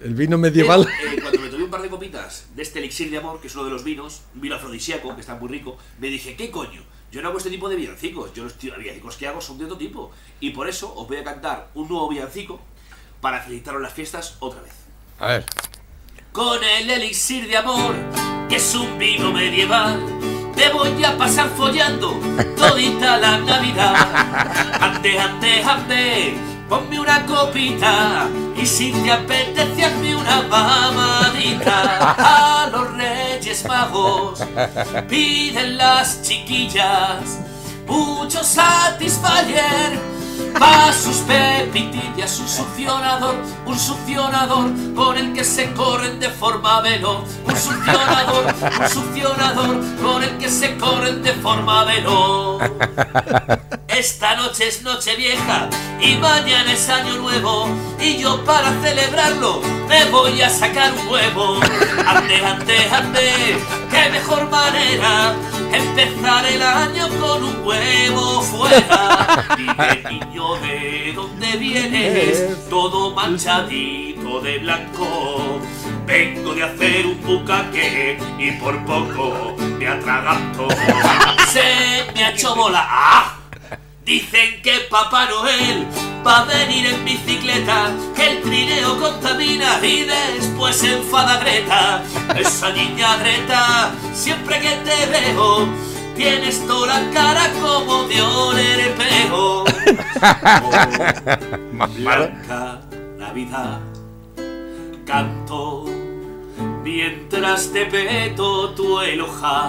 [0.00, 0.86] El vino medieval.
[1.00, 3.46] Pero, eh, cuando me tomé un par de copitas de este elixir de amor, que
[3.46, 6.50] es uno de los vinos, un vino afrodisíaco, que está muy rico, me dije, ¿qué
[6.50, 6.82] coño?
[7.12, 8.34] Yo no hago este tipo de villancicos.
[8.34, 10.10] Yo los villancicos que hago son de otro tipo.
[10.40, 12.60] Y por eso os voy a cantar un nuevo villancico
[13.20, 14.74] para felicitaros las fiestas otra vez.
[15.18, 15.46] A ver.
[16.32, 17.94] Con el elixir de amor,
[18.48, 19.98] que es un vino medieval,
[20.54, 22.20] te voy a pasar follando
[22.56, 23.94] todita la Navidad.
[24.80, 26.34] Ande, ande, ande,
[26.68, 32.14] ponme una copita y si te apetece hazme una mamadita.
[32.18, 34.40] A los Reyes Magos
[35.08, 37.40] piden las chiquillas
[37.86, 38.42] mucho
[40.36, 40.52] satisfayer.
[40.58, 43.34] Pa' sus pepitillas un succionador,
[43.66, 47.24] un succionador con el que se corren de forma veloz.
[47.44, 52.62] Un succionador, un succionador con el que se corren de forma veloz.
[53.88, 55.70] Esta noche es noche vieja
[56.00, 57.68] y mañana es año nuevo
[57.98, 61.60] y yo para celebrarlo me voy a sacar un huevo.
[62.06, 63.58] Ande, ande, ande,
[63.90, 65.34] qué mejor manera
[65.72, 69.46] empezar el año con un huevo fuera.
[69.56, 75.60] Dime niño de dónde vienes, todo manchadito de blanco.
[76.06, 80.68] Vengo de hacer un bucaque y por poco me atraganto.
[81.52, 82.86] Se me ha hecho bola.
[82.88, 83.36] ¡Ah!
[84.04, 85.86] Dicen que Papá Noel
[86.26, 92.02] va a venir en bicicleta, que el trineo contamina y después se enfada Greta.
[92.36, 95.68] Esa niña Greta, siempre que te veo,
[96.16, 99.64] tienes toda la cara como de oler pego.
[100.64, 102.80] Oh, blanca
[103.18, 103.78] Navidad,
[105.06, 105.84] canto
[106.82, 109.68] mientras te peto tu eloja.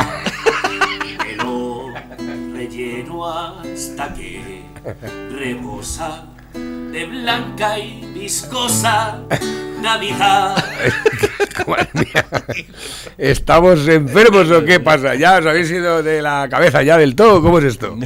[1.19, 1.93] Me lo
[2.53, 4.63] relleno hasta que
[5.31, 6.36] rebosa
[6.91, 9.19] de blanca y viscosa
[9.81, 10.55] Navidad.
[13.17, 15.15] ¿Estamos enfermos o qué pasa?
[15.15, 17.41] ¿Ya os habéis ido de la cabeza ya del todo?
[17.41, 17.97] ¿Cómo es esto?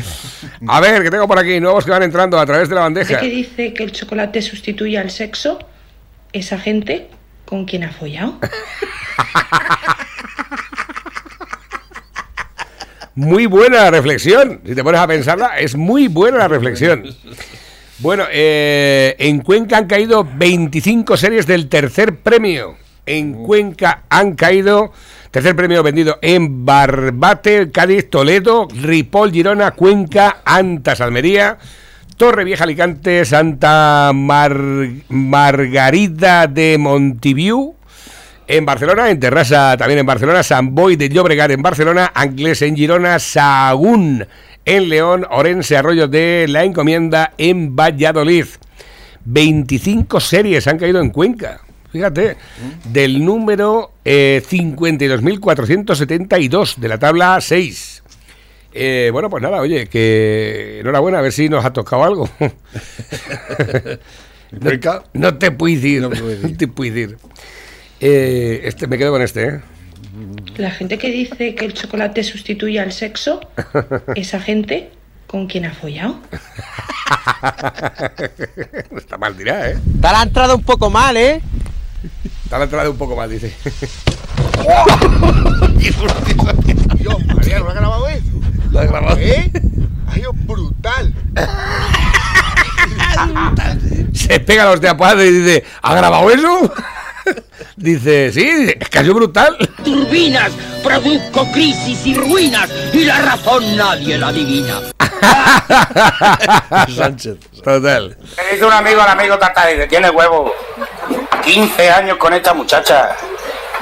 [0.67, 2.85] A ver, que tengo por aquí nuevos que van entrando a través de la ¿De
[2.85, 3.19] bandeja.
[3.19, 5.59] qué dice que el chocolate sustituye al sexo?
[6.33, 7.09] Esa gente
[7.45, 8.39] con quien ha follado.
[13.15, 14.61] Muy buena reflexión.
[14.65, 17.03] Si te pones a pensarla, es muy buena la reflexión.
[18.01, 22.75] Bueno, eh, en Cuenca han caído 25 series del tercer premio.
[23.05, 24.91] En Cuenca han caído
[25.31, 31.57] tercer premio vendido en Barbate, Cádiz, Toledo, Ripoll, Girona, Cuenca, Antas, Almería,
[32.17, 37.75] Torre Vieja, Alicante, Santa Mar- Margarida de Montiviu,
[38.51, 42.75] en Barcelona, en Terrassa también en Barcelona, San Boi de Llobregat en Barcelona, Anglés en
[42.75, 44.27] Girona, Sahagún
[44.65, 48.47] en León, Orense Arroyo de La Encomienda en Valladolid.
[49.23, 51.61] 25 series han caído en Cuenca.
[51.93, 52.35] Fíjate,
[52.83, 58.03] del número eh, 52.472 de la tabla 6.
[58.73, 62.29] Eh, bueno, pues nada, oye, que enhorabuena, a ver si nos ha tocado algo.
[64.51, 64.71] no,
[65.13, 67.15] no te puedo decir, no, te puedo decir.
[68.03, 69.61] Eh, este, me quedo con este, ¿eh?
[70.57, 73.39] La gente que dice que el chocolate sustituye al sexo,
[74.15, 74.89] esa gente
[75.27, 76.19] con quien ha follado.
[78.89, 79.77] No está mal tirada, ¿eh?
[80.01, 81.43] Te la ha entrado un poco mal, ¿eh?
[82.49, 83.53] Te la entrada un poco mal, dice.
[85.77, 88.41] Dios, María, ¿no ha grabado eso?
[88.71, 89.17] Lo ha grabado.
[89.19, 89.51] ¿Eh?
[90.07, 91.13] Ay, brutal.
[94.13, 96.73] Se pega los de apuado y dice, ¿ha grabado eso?
[97.75, 99.57] dice, sí, es sido brutal.
[99.83, 100.51] Turbinas,
[100.83, 104.79] produzco crisis y ruinas y la razón nadie la adivina.
[106.95, 107.37] Sánchez.
[107.63, 108.17] Total.
[108.37, 110.53] Me dice un amigo al amigo Tata, dice, tiene huevo.
[111.43, 113.15] 15 años con esta muchacha.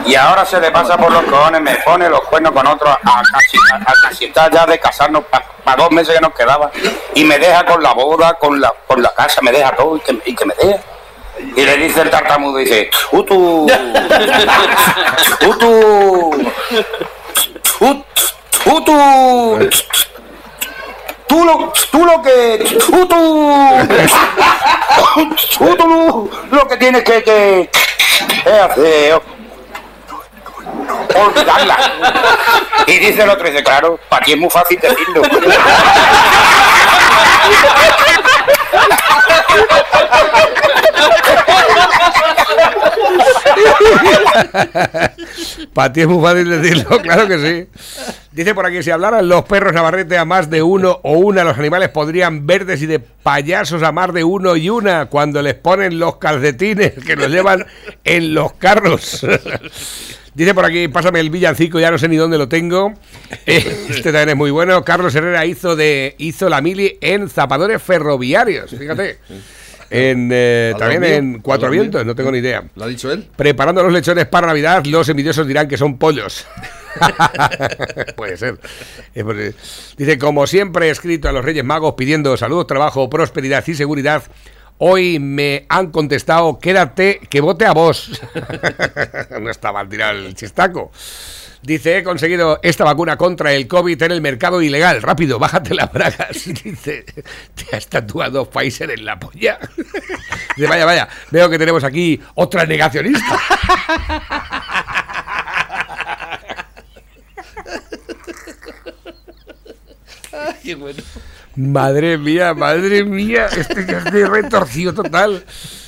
[0.05, 2.99] Y ahora se le pasa por los cojones, me pone los cuernos con otro a
[3.01, 6.71] casi, a, a casi estar ya de casarnos para dos meses que nos quedaba.
[7.15, 9.99] Y me deja con la boda, con la, con la casa, me deja todo y
[9.99, 10.79] que, y que me deja.
[11.55, 13.65] Y le dice el tartamudo, dice, ¡Utu!
[15.47, 16.31] ¡Utu!
[17.79, 18.03] ¡Utu!
[18.65, 19.59] ¡Utu!
[21.29, 23.77] tú lo, tú lo que, tú, tú,
[25.77, 27.69] tú, lo que tienes que, que,
[28.49, 29.21] hacer,
[31.15, 31.77] olvidarla.
[32.87, 35.21] Y dice el otro, dice, claro, para ti es muy fácil decirlo.
[45.73, 47.67] Para ti es muy fácil decirlo, claro que sí.
[48.31, 51.57] Dice por aquí, si hablaran los perros Navarrete a más de uno o una, los
[51.57, 55.99] animales podrían verdes y de payasos a más de uno y una cuando les ponen
[55.99, 57.65] los calcetines que los llevan
[58.03, 59.25] en los carros.
[60.33, 62.93] Dice por aquí, pásame el villancico, ya no sé ni dónde lo tengo.
[63.45, 64.83] Eh, Este también es muy bueno.
[64.85, 69.17] Carlos Herrera hizo de hizo la mili en zapadores ferroviarios, fíjate.
[69.89, 71.81] En, eh, también mío, en Cuatro mío.
[71.81, 72.63] Vientos, no tengo ni idea.
[72.75, 73.27] ¿Lo ha dicho él?
[73.35, 76.45] Preparando los lechones para Navidad, los envidiosos dirán que son pollos.
[78.15, 78.59] Puede ser.
[79.97, 84.23] Dice, como siempre he escrito a los Reyes Magos pidiendo salud, trabajo, prosperidad y seguridad,
[84.77, 88.21] hoy me han contestado, quédate, que vote a vos.
[89.39, 90.91] no está mal tirar el chistaco.
[91.61, 95.01] Dice, he conseguido esta vacuna contra el COVID en el mercado ilegal.
[95.01, 96.45] Rápido, bájate las bragas.
[96.63, 97.05] Dice,
[97.53, 99.59] te has tatuado Pfizer en la polla.
[100.55, 103.39] Dice, vaya, vaya, veo que tenemos aquí otra negacionista.
[110.63, 111.03] Qué bueno.
[111.59, 115.43] Madre mía, madre mía, este ya es de retorcido total.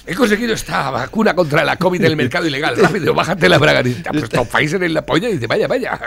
[0.06, 2.76] He conseguido esta vacuna contra la COVID en el mercado ilegal.
[2.76, 3.82] Rápido, bájate la braga.
[3.82, 5.30] Dice, "Ah, pues Tom Pfizer en la polla.
[5.30, 5.98] Y dice, vaya, vaya,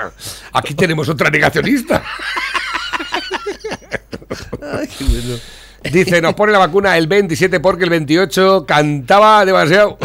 [0.52, 2.02] aquí tenemos otra negacionista.
[5.90, 9.96] Dice, nos pone la vacuna el 27 porque el 28 cantaba demasiado.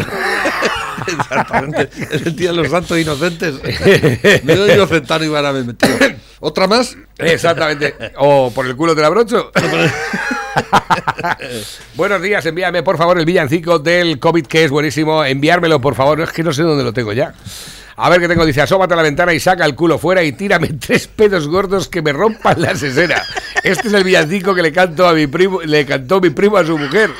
[1.18, 1.88] Exactamente.
[2.10, 3.54] Es el día de los santos inocentes.
[4.44, 5.96] Me doy inocentano y van a metido.
[6.40, 6.96] ¿Otra más?
[7.18, 7.94] Exactamente.
[8.16, 9.52] O por el culo te la brocho.
[11.94, 15.24] Buenos días, envíame por favor el villancico del COVID que es buenísimo.
[15.24, 17.34] Enviármelo por favor, es que no sé dónde lo tengo ya.
[17.96, 20.32] A ver qué tengo, dice, asómate a la ventana y saca el culo fuera y
[20.32, 23.22] tírame tres pedos gordos que me rompan la sesera.
[23.62, 26.64] Este es el villancico que le canto a mi primo, le cantó mi primo a
[26.64, 27.10] su mujer.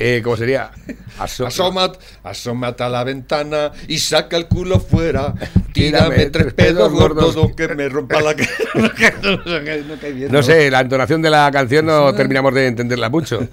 [0.00, 0.70] Eh, ¿Cómo sería?
[1.18, 5.34] Aso- Asómate, asómate a la ventana y saca el culo fuera.
[5.72, 8.48] Tírame Tírame tres pedos gordos que me rompa la cara.
[10.30, 13.48] No sé, la entonación de la canción no terminamos de entenderla mucho.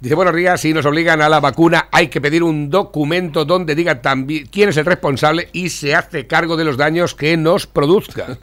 [0.00, 3.74] Dice, buenos días, si nos obligan a la vacuna hay que pedir un documento donde
[3.74, 7.66] diga también quién es el responsable y se hace cargo de los daños que nos
[7.66, 8.38] produzca.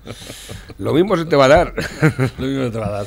[0.78, 1.74] Lo mismo se te va a dar.
[2.38, 3.06] Lo mismo te va a dar.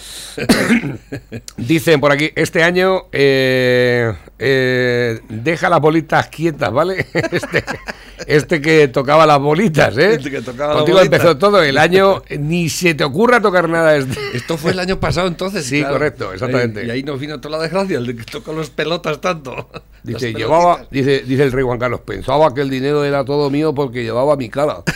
[1.56, 7.06] Dicen por aquí, este año eh, eh, deja las bolitas quietas, ¿vale?
[7.34, 7.64] Este,
[8.26, 10.14] este que tocaba las bolitas, ¿eh?
[10.14, 13.96] Este que tocaba las Contigo empezó todo, el año ni se te ocurra tocar nada.
[13.96, 14.18] Este.
[14.34, 15.66] Esto fue el año pasado entonces.
[15.66, 16.86] Sí, correcto, exactamente.
[16.86, 19.68] Y ahí nos vino toda la desgracia, el de que tocó los pelotas tanto.
[20.02, 23.74] Dice, llevaba, dice, dice el rey Juan Carlos, pensaba que el dinero era todo mío
[23.74, 24.82] porque llevaba mi cara.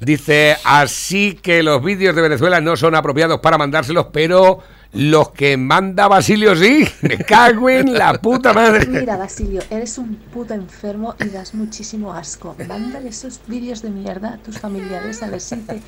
[0.00, 5.56] Dice, así que los vídeos de Venezuela no son apropiados para mandárselos, pero los que
[5.56, 6.88] manda Basilio sí.
[7.02, 8.86] Me cago en la puta madre.
[8.86, 12.56] Mira, Basilio, eres un puto enfermo y das muchísimo asco.
[12.66, 15.82] Mándale esos vídeos de mierda a tus familiares a ver si te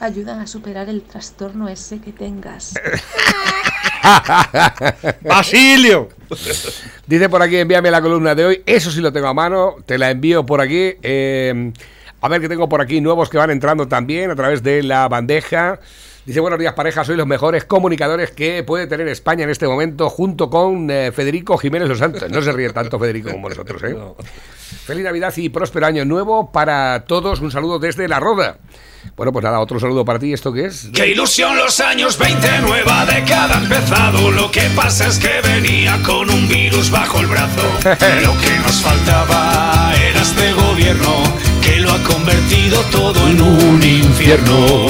[0.00, 2.74] ayudan a superar el trastorno ese que tengas.
[5.22, 6.08] Basilio.
[7.06, 8.62] Dice por aquí, envíame la columna de hoy.
[8.64, 9.76] Eso sí lo tengo a mano.
[9.84, 10.94] Te la envío por aquí.
[11.02, 11.72] Eh,
[12.20, 15.08] a ver que tengo por aquí nuevos que van entrando también a través de la
[15.08, 15.80] bandeja.
[16.26, 20.10] Dice, buenos días pareja, soy los mejores comunicadores que puede tener España en este momento
[20.10, 22.30] junto con eh, Federico Jiménez Los Santos.
[22.30, 23.96] No se ríe tanto Federico como nosotros, ¿eh?
[24.84, 27.40] Feliz Navidad y próspero año nuevo para todos.
[27.40, 28.58] Un saludo desde La Roda.
[29.16, 30.32] Bueno, pues nada, otro saludo para ti.
[30.32, 30.90] ¿Esto qué es?
[30.92, 34.30] Qué ilusión los años 20, nueva década ha empezado.
[34.30, 37.62] Lo que pasa es que venía con un virus bajo el brazo.
[38.22, 39.67] Lo que nos faltaba
[41.98, 44.86] ha convertido todo en un infierno.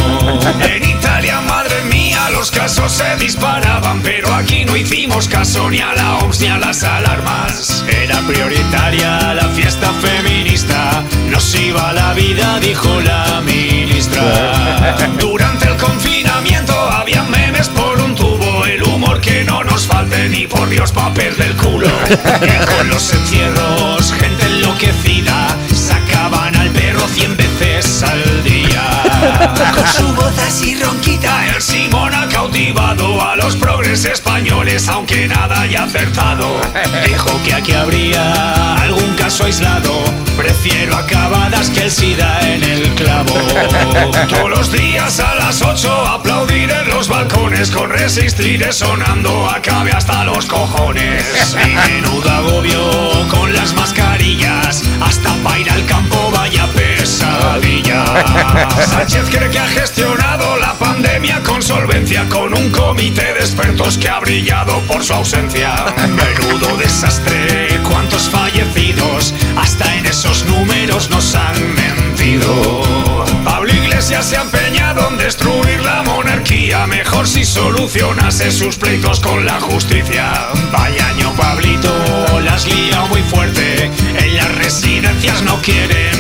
[0.61, 5.95] En Italia, madre mía, los casos se disparaban, pero aquí no hicimos caso ni a
[5.95, 7.85] la OMS ni a las alarmas.
[7.89, 14.97] Era prioritaria la fiesta feminista, nos iba la vida, dijo la ministra.
[15.19, 20.47] Durante el confinamiento había memes por un tubo, el humor que no nos falte ni
[20.47, 21.89] por Dios papel del culo.
[22.09, 25.57] Y con los encierros, gente enloquecida,
[27.15, 29.03] cien veces al día.
[29.75, 35.63] Con su voz así ronquita, el Simón ha cautivado a los progres españoles, aunque nada
[35.63, 36.61] haya acertado.
[37.07, 40.05] Dijo que aquí habría algún caso aislado.
[40.37, 43.35] Prefiero acabadas que el SIDA en el clavo.
[44.29, 50.25] Todos los días a las 8 aplaudir en los balcones con resistir sonando acabe hasta
[50.25, 51.57] los cojones.
[51.65, 56.67] Y menudo agobio con las mascarillas, hasta para ir al campo vaya
[57.19, 58.05] pesadilla.
[58.87, 64.09] Sánchez cree que ha gestionado la pandemia con solvencia, con un comité de expertos que
[64.09, 65.75] ha brillado por su ausencia.
[66.09, 72.83] Menudo desastre, cuántos fallecidos, hasta en esos números nos han mentido.
[73.45, 79.45] Pablo Iglesias se ha empeñado en destruir la monarquía, mejor si solucionase sus pleitos con
[79.45, 80.49] la justicia.
[80.73, 86.18] Vaya año, Pablito, las lía muy fuerte, en las residencias no quieren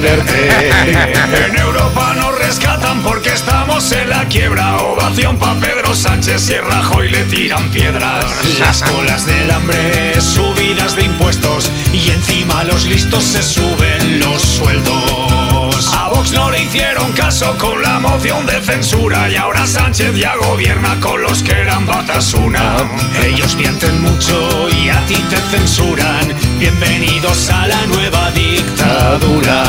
[0.00, 4.76] En Europa nos rescatan porque estamos en la quiebra.
[4.76, 8.24] Ovación pa' Pedro Sánchez y Rajoy le tiran piedras.
[8.60, 15.92] Las colas del hambre, subidas de impuestos y encima los listos se suben los sueldos.
[15.92, 20.36] A Vox no le hicieron caso con la moción de censura y ahora Sánchez ya
[20.36, 22.76] gobierna con los que eran Batasuna.
[23.24, 26.34] Ellos mienten mucho y a ti te censuran.
[26.58, 29.62] Bienvenidos a la nueva dictadura.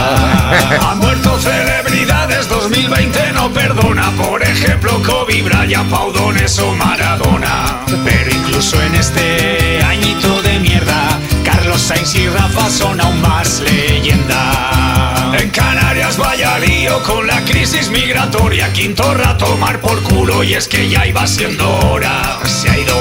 [0.90, 4.10] Han muerto celebridades, 2020 no perdona.
[4.18, 7.82] Por ejemplo, Kobe Bryant, Paudones o Maradona.
[8.04, 15.32] Pero incluso en este añito de mierda, Carlos Sainz y Rafa son aún más leyenda.
[15.40, 18.74] En Canarias vaya lío con la crisis migratoria.
[18.74, 22.40] Quinto rato tomar por culo y es que ya iba siendo hora.
[22.46, 22.99] Se ha ido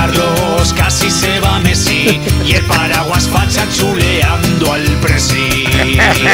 [0.00, 5.66] Carlos, casi se va Messi y el paraguas facha chuleando al presi.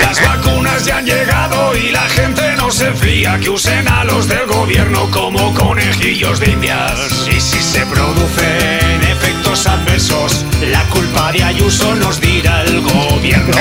[0.03, 4.29] Las vacunas ya han llegado y la gente no se fía que usen a los
[4.29, 7.27] del gobierno como conejillos de indias.
[7.29, 9.06] Y si se producen
[9.57, 13.57] efectos adversos, la culpa de Ayuso nos dirá el gobierno.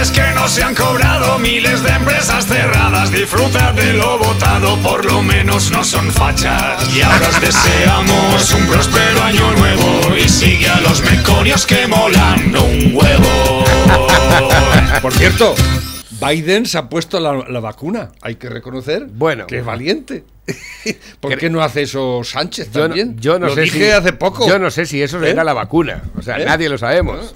[0.00, 3.10] Es que no se han cobrado miles de empresas cerradas.
[3.10, 6.88] Disfruta de lo votado, por lo menos no son fachas.
[6.94, 12.54] Y ahora os deseamos un próspero año nuevo y sigue a los meconios que molan
[12.56, 13.64] un huevo.
[15.02, 15.54] Por cierto,
[16.20, 19.46] Biden se ha puesto la, la vacuna, hay que reconocer Bueno.
[19.46, 20.24] que es valiente.
[21.20, 23.16] ¿Por qué no hace eso Sánchez Yo no, también?
[23.18, 24.48] yo no lo sé dije si, hace poco.
[24.48, 25.28] Yo no sé si eso ¿Eh?
[25.28, 26.02] será la vacuna.
[26.18, 26.44] O sea, ¿Eh?
[26.44, 27.34] nadie lo sabemos.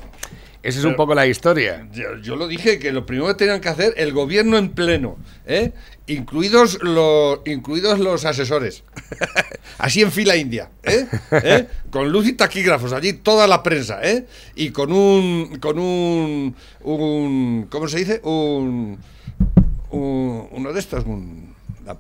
[0.65, 1.87] Esa es un poco la historia.
[1.93, 5.19] Yo, yo lo dije que lo primero que tenían que hacer el gobierno en pleno,
[5.47, 5.73] ¿eh?
[6.07, 8.83] incluidos, los, incluidos los asesores,
[9.79, 11.07] así en fila india, ¿eh?
[11.31, 11.67] ¿Eh?
[11.91, 14.27] con luz y taquígrafos, allí toda la prensa, ¿eh?
[14.55, 18.21] y con un, con un, un ¿cómo se dice?
[18.25, 18.99] Un,
[19.91, 21.55] un- uno de estos, un,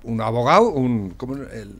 [0.05, 1.53] un abogado, un, ¿cómo es?
[1.53, 1.77] el,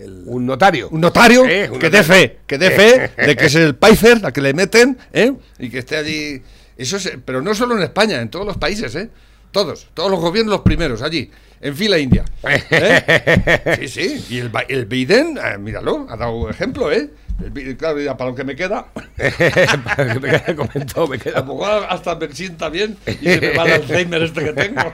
[0.00, 0.88] el- Un notario.
[0.90, 4.24] un notario Eh, un que dé fe, que dé fe de que es el Pfizer,
[4.24, 5.32] a que le meten, ¿eh?
[5.58, 6.42] Y que esté allí.
[6.76, 9.10] Eso es, pero no solo en España, en todos los países, ¿eh?
[9.52, 11.30] Todos, todos los gobiernos los primeros, allí,
[11.60, 12.24] en fila india.
[12.44, 13.78] ¿eh?
[13.80, 14.24] Sí, sí.
[14.30, 17.10] Y el, el Biden, eh, míralo, ha dado ejemplo, ¿eh?
[17.52, 18.86] Bi- claro, ya para lo que me queda.
[19.84, 23.56] Para que me quede comentado, me queda- lo hasta me sienta bien y se me
[23.56, 24.80] va el Alzheimer este que tengo.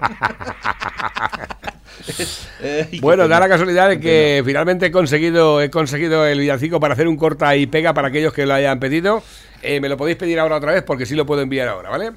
[2.61, 6.95] Eh, Bueno, da la casualidad de que finalmente he conseguido, he conseguido el villancico para
[6.95, 9.23] hacer un corta y pega para aquellos que lo hayan pedido.
[9.63, 12.13] Eh, me lo podéis pedir ahora otra vez porque sí lo puedo enviar ahora, ¿vale?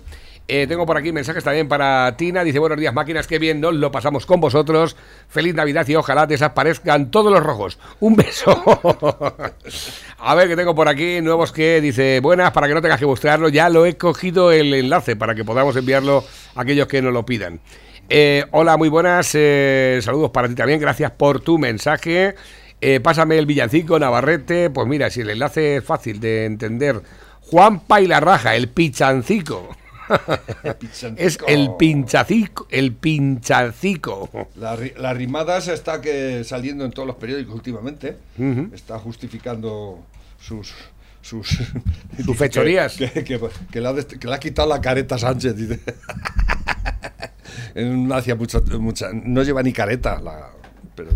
[0.52, 2.44] Eh, tengo por aquí mensajes también para Tina.
[2.44, 4.96] Dice, buenos días máquinas, qué bien, nos lo pasamos con vosotros.
[5.28, 7.78] Feliz Navidad y ojalá desaparezcan todos los rojos.
[8.00, 8.50] Un beso.
[10.18, 13.06] A ver, que tengo por aquí nuevos que dice, buenas, para que no tengas que
[13.06, 16.24] buscarlo, ya lo he cogido el enlace para que podamos enviarlo
[16.56, 17.60] a aquellos que nos lo pidan.
[18.10, 22.34] Eh, hola, muy buenas, eh, saludos para ti también, gracias por tu mensaje.
[22.82, 24.72] Eh, pásame el villancico, Navarrete.
[24.72, 27.04] Pues mira, si el enlace es fácil de entender.
[27.42, 29.70] Juan Raja, el pichancico.
[31.18, 34.30] es el pinchacico, el pinchacico.
[34.56, 38.18] La, la rimada se está que saliendo en todos los periódicos últimamente.
[38.74, 40.00] Está justificando
[40.40, 40.74] sus
[41.22, 41.48] sus
[42.26, 42.96] Sus fechorías.
[42.98, 43.40] Que, que- que-
[43.72, 45.56] que le ha, que le ha quitado la careta a Sánchez.
[45.56, 45.80] Dice.
[47.76, 48.60] no hacía mucha,
[49.14, 50.50] no lleva ni careta, la-
[50.96, 51.12] pero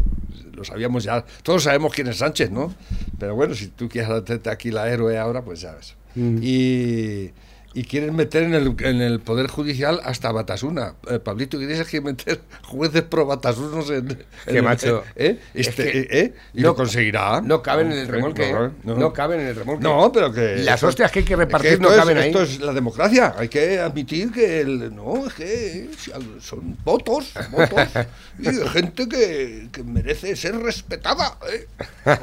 [0.53, 1.23] lo sabíamos ya.
[1.41, 2.73] Todos sabemos quién es Sánchez, ¿no?
[3.19, 5.95] Pero bueno, si tú quieres hacerte aquí la héroe ahora, pues ya ves.
[6.15, 6.37] Mm.
[6.41, 7.31] Y
[7.73, 10.93] y quieren meter en el, en el Poder Judicial hasta Batasuna.
[11.09, 15.03] Eh, Pablito Iglesias quiere meter jueces pro Batasunos en, en Que el- macho.
[15.15, 15.39] ¿eh?
[15.53, 16.33] Es Este, que eh, ¿eh?
[16.53, 17.41] Y no- lo conseguirá.
[17.41, 18.51] No caben en el No, remolque.
[18.51, 18.71] no, ¿eh?
[18.83, 18.95] no.
[18.95, 19.83] No caben en el remolque.
[19.83, 20.57] No, pero que.
[20.57, 22.27] Las esto- hostias que hay que es repartir esto no es- caben ahí.
[22.29, 23.33] Esto es la democracia.
[23.37, 24.61] Hay que admitir que.
[24.61, 25.89] el- no, es que
[26.41, 27.33] son votos.
[27.51, 27.87] votos
[28.39, 31.37] y de gente que, que merece ser respetada.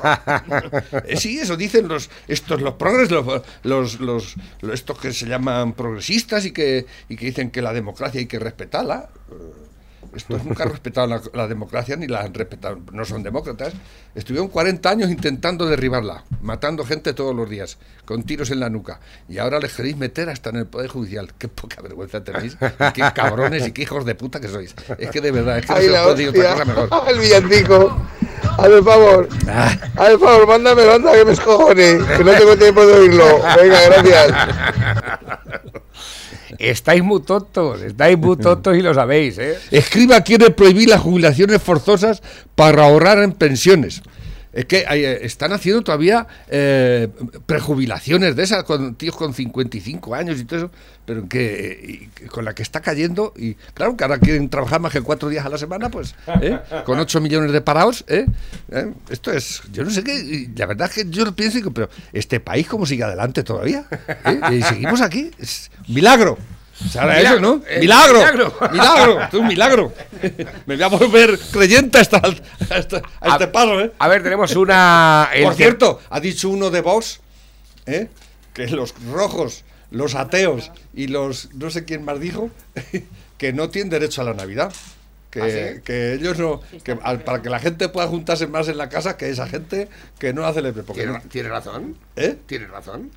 [1.07, 3.25] Eh, sí, eso dicen los estos los progres, los,
[3.63, 5.40] los, los- los- estos que se llaman
[5.77, 9.09] progresistas y que, y que dicen que la democracia hay que respetarla.
[9.31, 9.35] Eh,
[10.15, 13.75] Estos nunca han respetado la, la democracia ni la han respetado, no son demócratas.
[14.15, 18.99] Estuvieron 40 años intentando derribarla, matando gente todos los días, con tiros en la nuca.
[19.29, 21.33] Y ahora les queréis meter hasta en el Poder Judicial.
[21.39, 24.75] Qué poca vergüenza tenéis, y qué cabrones y qué hijos de puta que sois.
[24.99, 26.89] Es que de verdad, es que no se os puede decir otra cosa mejor.
[27.09, 28.03] El villancico.
[28.61, 29.29] Hazme el favor.
[29.97, 31.99] Hazme el favor, mándame, manda que me escojone.
[32.17, 33.25] Que no tengo tiempo de oírlo.
[33.57, 34.33] Venga, gracias.
[36.59, 39.59] Estáis muy tontos, estáis muy tontos y lo sabéis, ¿eh?
[39.71, 42.23] Escriba quiere prohibir las jubilaciones forzosas
[42.55, 44.03] para ahorrar en pensiones.
[44.53, 47.09] Es que hay, eh, están haciendo todavía eh,
[47.47, 50.71] prejubilaciones de esas con tíos con 55 años y todo eso,
[51.05, 54.81] pero que y que con la que está cayendo y claro que ahora quieren trabajar
[54.81, 56.59] más que cuatro días a la semana, pues ¿eh?
[56.85, 58.27] con 8 millones de parados, ¿eh?
[58.71, 58.93] ¿Eh?
[59.09, 61.89] esto es, yo no sé qué, y la verdad es que yo pienso y pero
[62.13, 63.87] este país cómo sigue adelante todavía,
[64.25, 64.57] ¿Eh?
[64.59, 66.39] y seguimos aquí, es milagro.
[66.87, 67.63] Eso, ¿no?
[67.69, 68.55] eh, milagro, milagro.
[68.73, 69.93] milagro, es un milagro.
[70.67, 72.23] Me voy a volver creyente hasta,
[72.71, 73.93] hasta, a este paso, ¿eh?
[73.99, 75.29] A ver, tenemos una.
[75.33, 77.21] el Por cierto, ha dicho uno de Vox,
[77.87, 78.09] ¿eh?
[78.55, 82.51] que los rojos, los ateos y los no sé quién más dijo,
[83.39, 84.73] que no tienen derecho a la Navidad.
[85.31, 85.81] Que, ¿Ah, sí?
[85.85, 86.61] que ellos no.
[86.83, 89.89] Que al- para que la gente pueda juntarse más en la casa, que esa gente
[90.19, 90.83] que no la celebre.
[90.83, 91.97] Porque ¿Tiene, no- tiene razón?
[92.17, 92.37] ¿Eh?
[92.47, 93.11] ¿Tiene razón?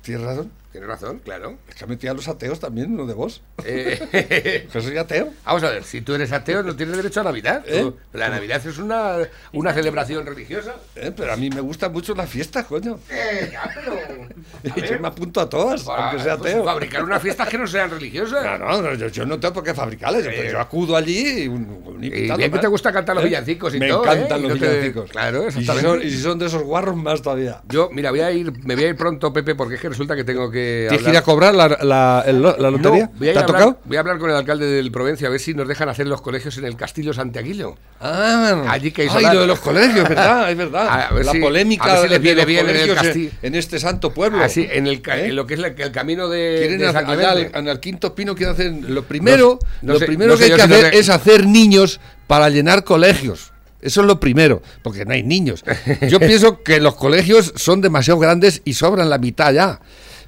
[0.00, 0.50] ¿Tienes razón?
[0.72, 1.58] Tiene razón, claro.
[1.68, 3.42] Es que a los ateos también, uno de vos.
[3.64, 5.28] Eh, que soy ateo.
[5.44, 7.62] Vamos a ver, si tú eres ateo no tienes derecho a Navidad.
[7.66, 7.92] ¿Eh?
[8.14, 9.18] La Navidad es una,
[9.52, 10.74] una celebración religiosa.
[10.96, 12.98] Eh, pero a mí me gustan mucho las fiestas, coño.
[13.10, 13.96] Eh, ya, pero...
[14.86, 16.64] Yo me apunto a todas, aunque sea pues ateo.
[16.64, 18.42] fabricar unas fiestas que no sean religiosas.
[18.44, 20.24] No, no, no, yo, yo no tengo por qué fabricarlas.
[20.24, 23.28] Yo, yo acudo allí y un, un Y bien que te gusta cantar los ¿Eh?
[23.28, 24.44] villancicos y me todo, encantan ¿eh?
[24.44, 25.10] Y los no te- villancicos.
[25.10, 25.88] Claro, y si, exactamente.
[26.00, 27.60] son, y si son de esos guarros, más todavía.
[27.68, 30.14] Yo, mira, voy a ir, me voy a ir pronto, Pepe, porque es que resulta
[30.16, 30.61] que tengo que.
[30.88, 33.06] ¿Tienes que hablar- ir a cobrar la, la, el la lotería?
[33.12, 33.78] No, voy a ¿Te ha hablar- tocado?
[33.84, 36.20] Voy a hablar con el alcalde del Provencia a ver si nos dejan hacer los
[36.22, 37.76] colegios en el Castillo Santiaguillo.
[38.00, 40.88] Ah, Allí que hay Ay, lo de los colegios, verdad, es verdad.
[40.88, 43.30] A ver la si- polémica a ver si les viene bien en el castillo.
[43.42, 44.42] en este santo pueblo.
[44.42, 45.26] Así, en, el, ¿Eh?
[45.28, 48.14] en lo que es la- el camino de, Quieren de San al, en el quinto
[48.14, 51.08] pino quieren hacer lo primero, No- no lo sé- primero que hay que hacer es
[51.08, 53.50] hacer niños para llenar colegios.
[53.80, 55.64] Eso es lo primero, porque no hay niños.
[56.08, 59.80] Yo pienso que los colegios son demasiado grandes y sobran la mitad ya.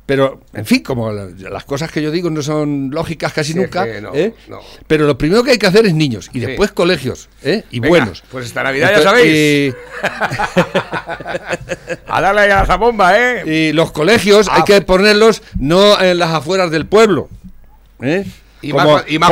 [0.07, 3.59] Pero, en fin, como la- las cosas que yo digo no son lógicas casi Sí,
[3.59, 4.35] es nunca, que no, ¿eh?
[4.49, 4.61] no.
[4.87, 6.47] pero lo primero que hay que hacer es niños y Sí.
[6.47, 7.65] después colegios, ¿eh?
[7.71, 8.23] y Venga, buenos.
[8.31, 9.75] Pues esta Navidad ya sabéis.
[12.07, 13.43] a darle ahí a esa bomba, ¿eh?
[13.71, 14.65] Y los colegios hay Ah.
[14.65, 17.29] que ponerlos no en las afueras del pueblo.
[18.01, 18.25] ¿eh?
[18.63, 19.31] Y más cu- y más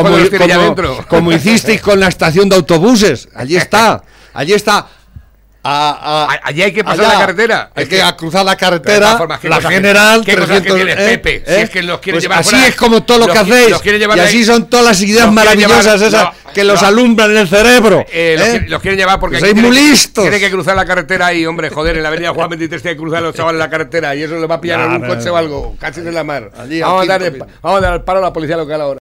[0.49, 1.05] ya dentro.
[1.09, 3.29] como hicisteis con la estación de autobuses.
[3.35, 4.03] Allí está.
[4.35, 4.89] Allí está.
[5.65, 7.15] A- a- Allí hay que pasar allá.
[7.15, 7.71] la carretera.
[7.75, 10.99] Hay Es que, que- cruzar la de carretera, ¿qué la que- general, que 300, tienes,
[10.99, 11.19] ¿eh?
[11.19, 11.45] Pepe?
[11.47, 11.63] Si ¿eh?
[11.63, 13.77] es que los Pues llevar así fuera- es como todo lo que hacéis.
[13.85, 16.89] y de así son todas las ideas maravillosas llevar- esas no, que los no.
[16.89, 18.05] alumbran en el cerebro.
[18.13, 18.51] Eh, los, ¿eh?
[18.51, 20.25] quieren- los quieren llevar porque Que aquí sois muy listos.
[20.25, 23.03] Tienen que cruzar la carretera ahí, hombre, joder, en la avenida Juan 23 tienen que
[23.03, 25.77] cruzar los chavales la carretera y eso les va a pillar no, coche o algo,
[25.79, 26.51] casi en la mar.
[26.59, 27.33] Allí al Vamos a, dar,
[27.63, 28.91] vamos a dar el paro a la policía local ahora.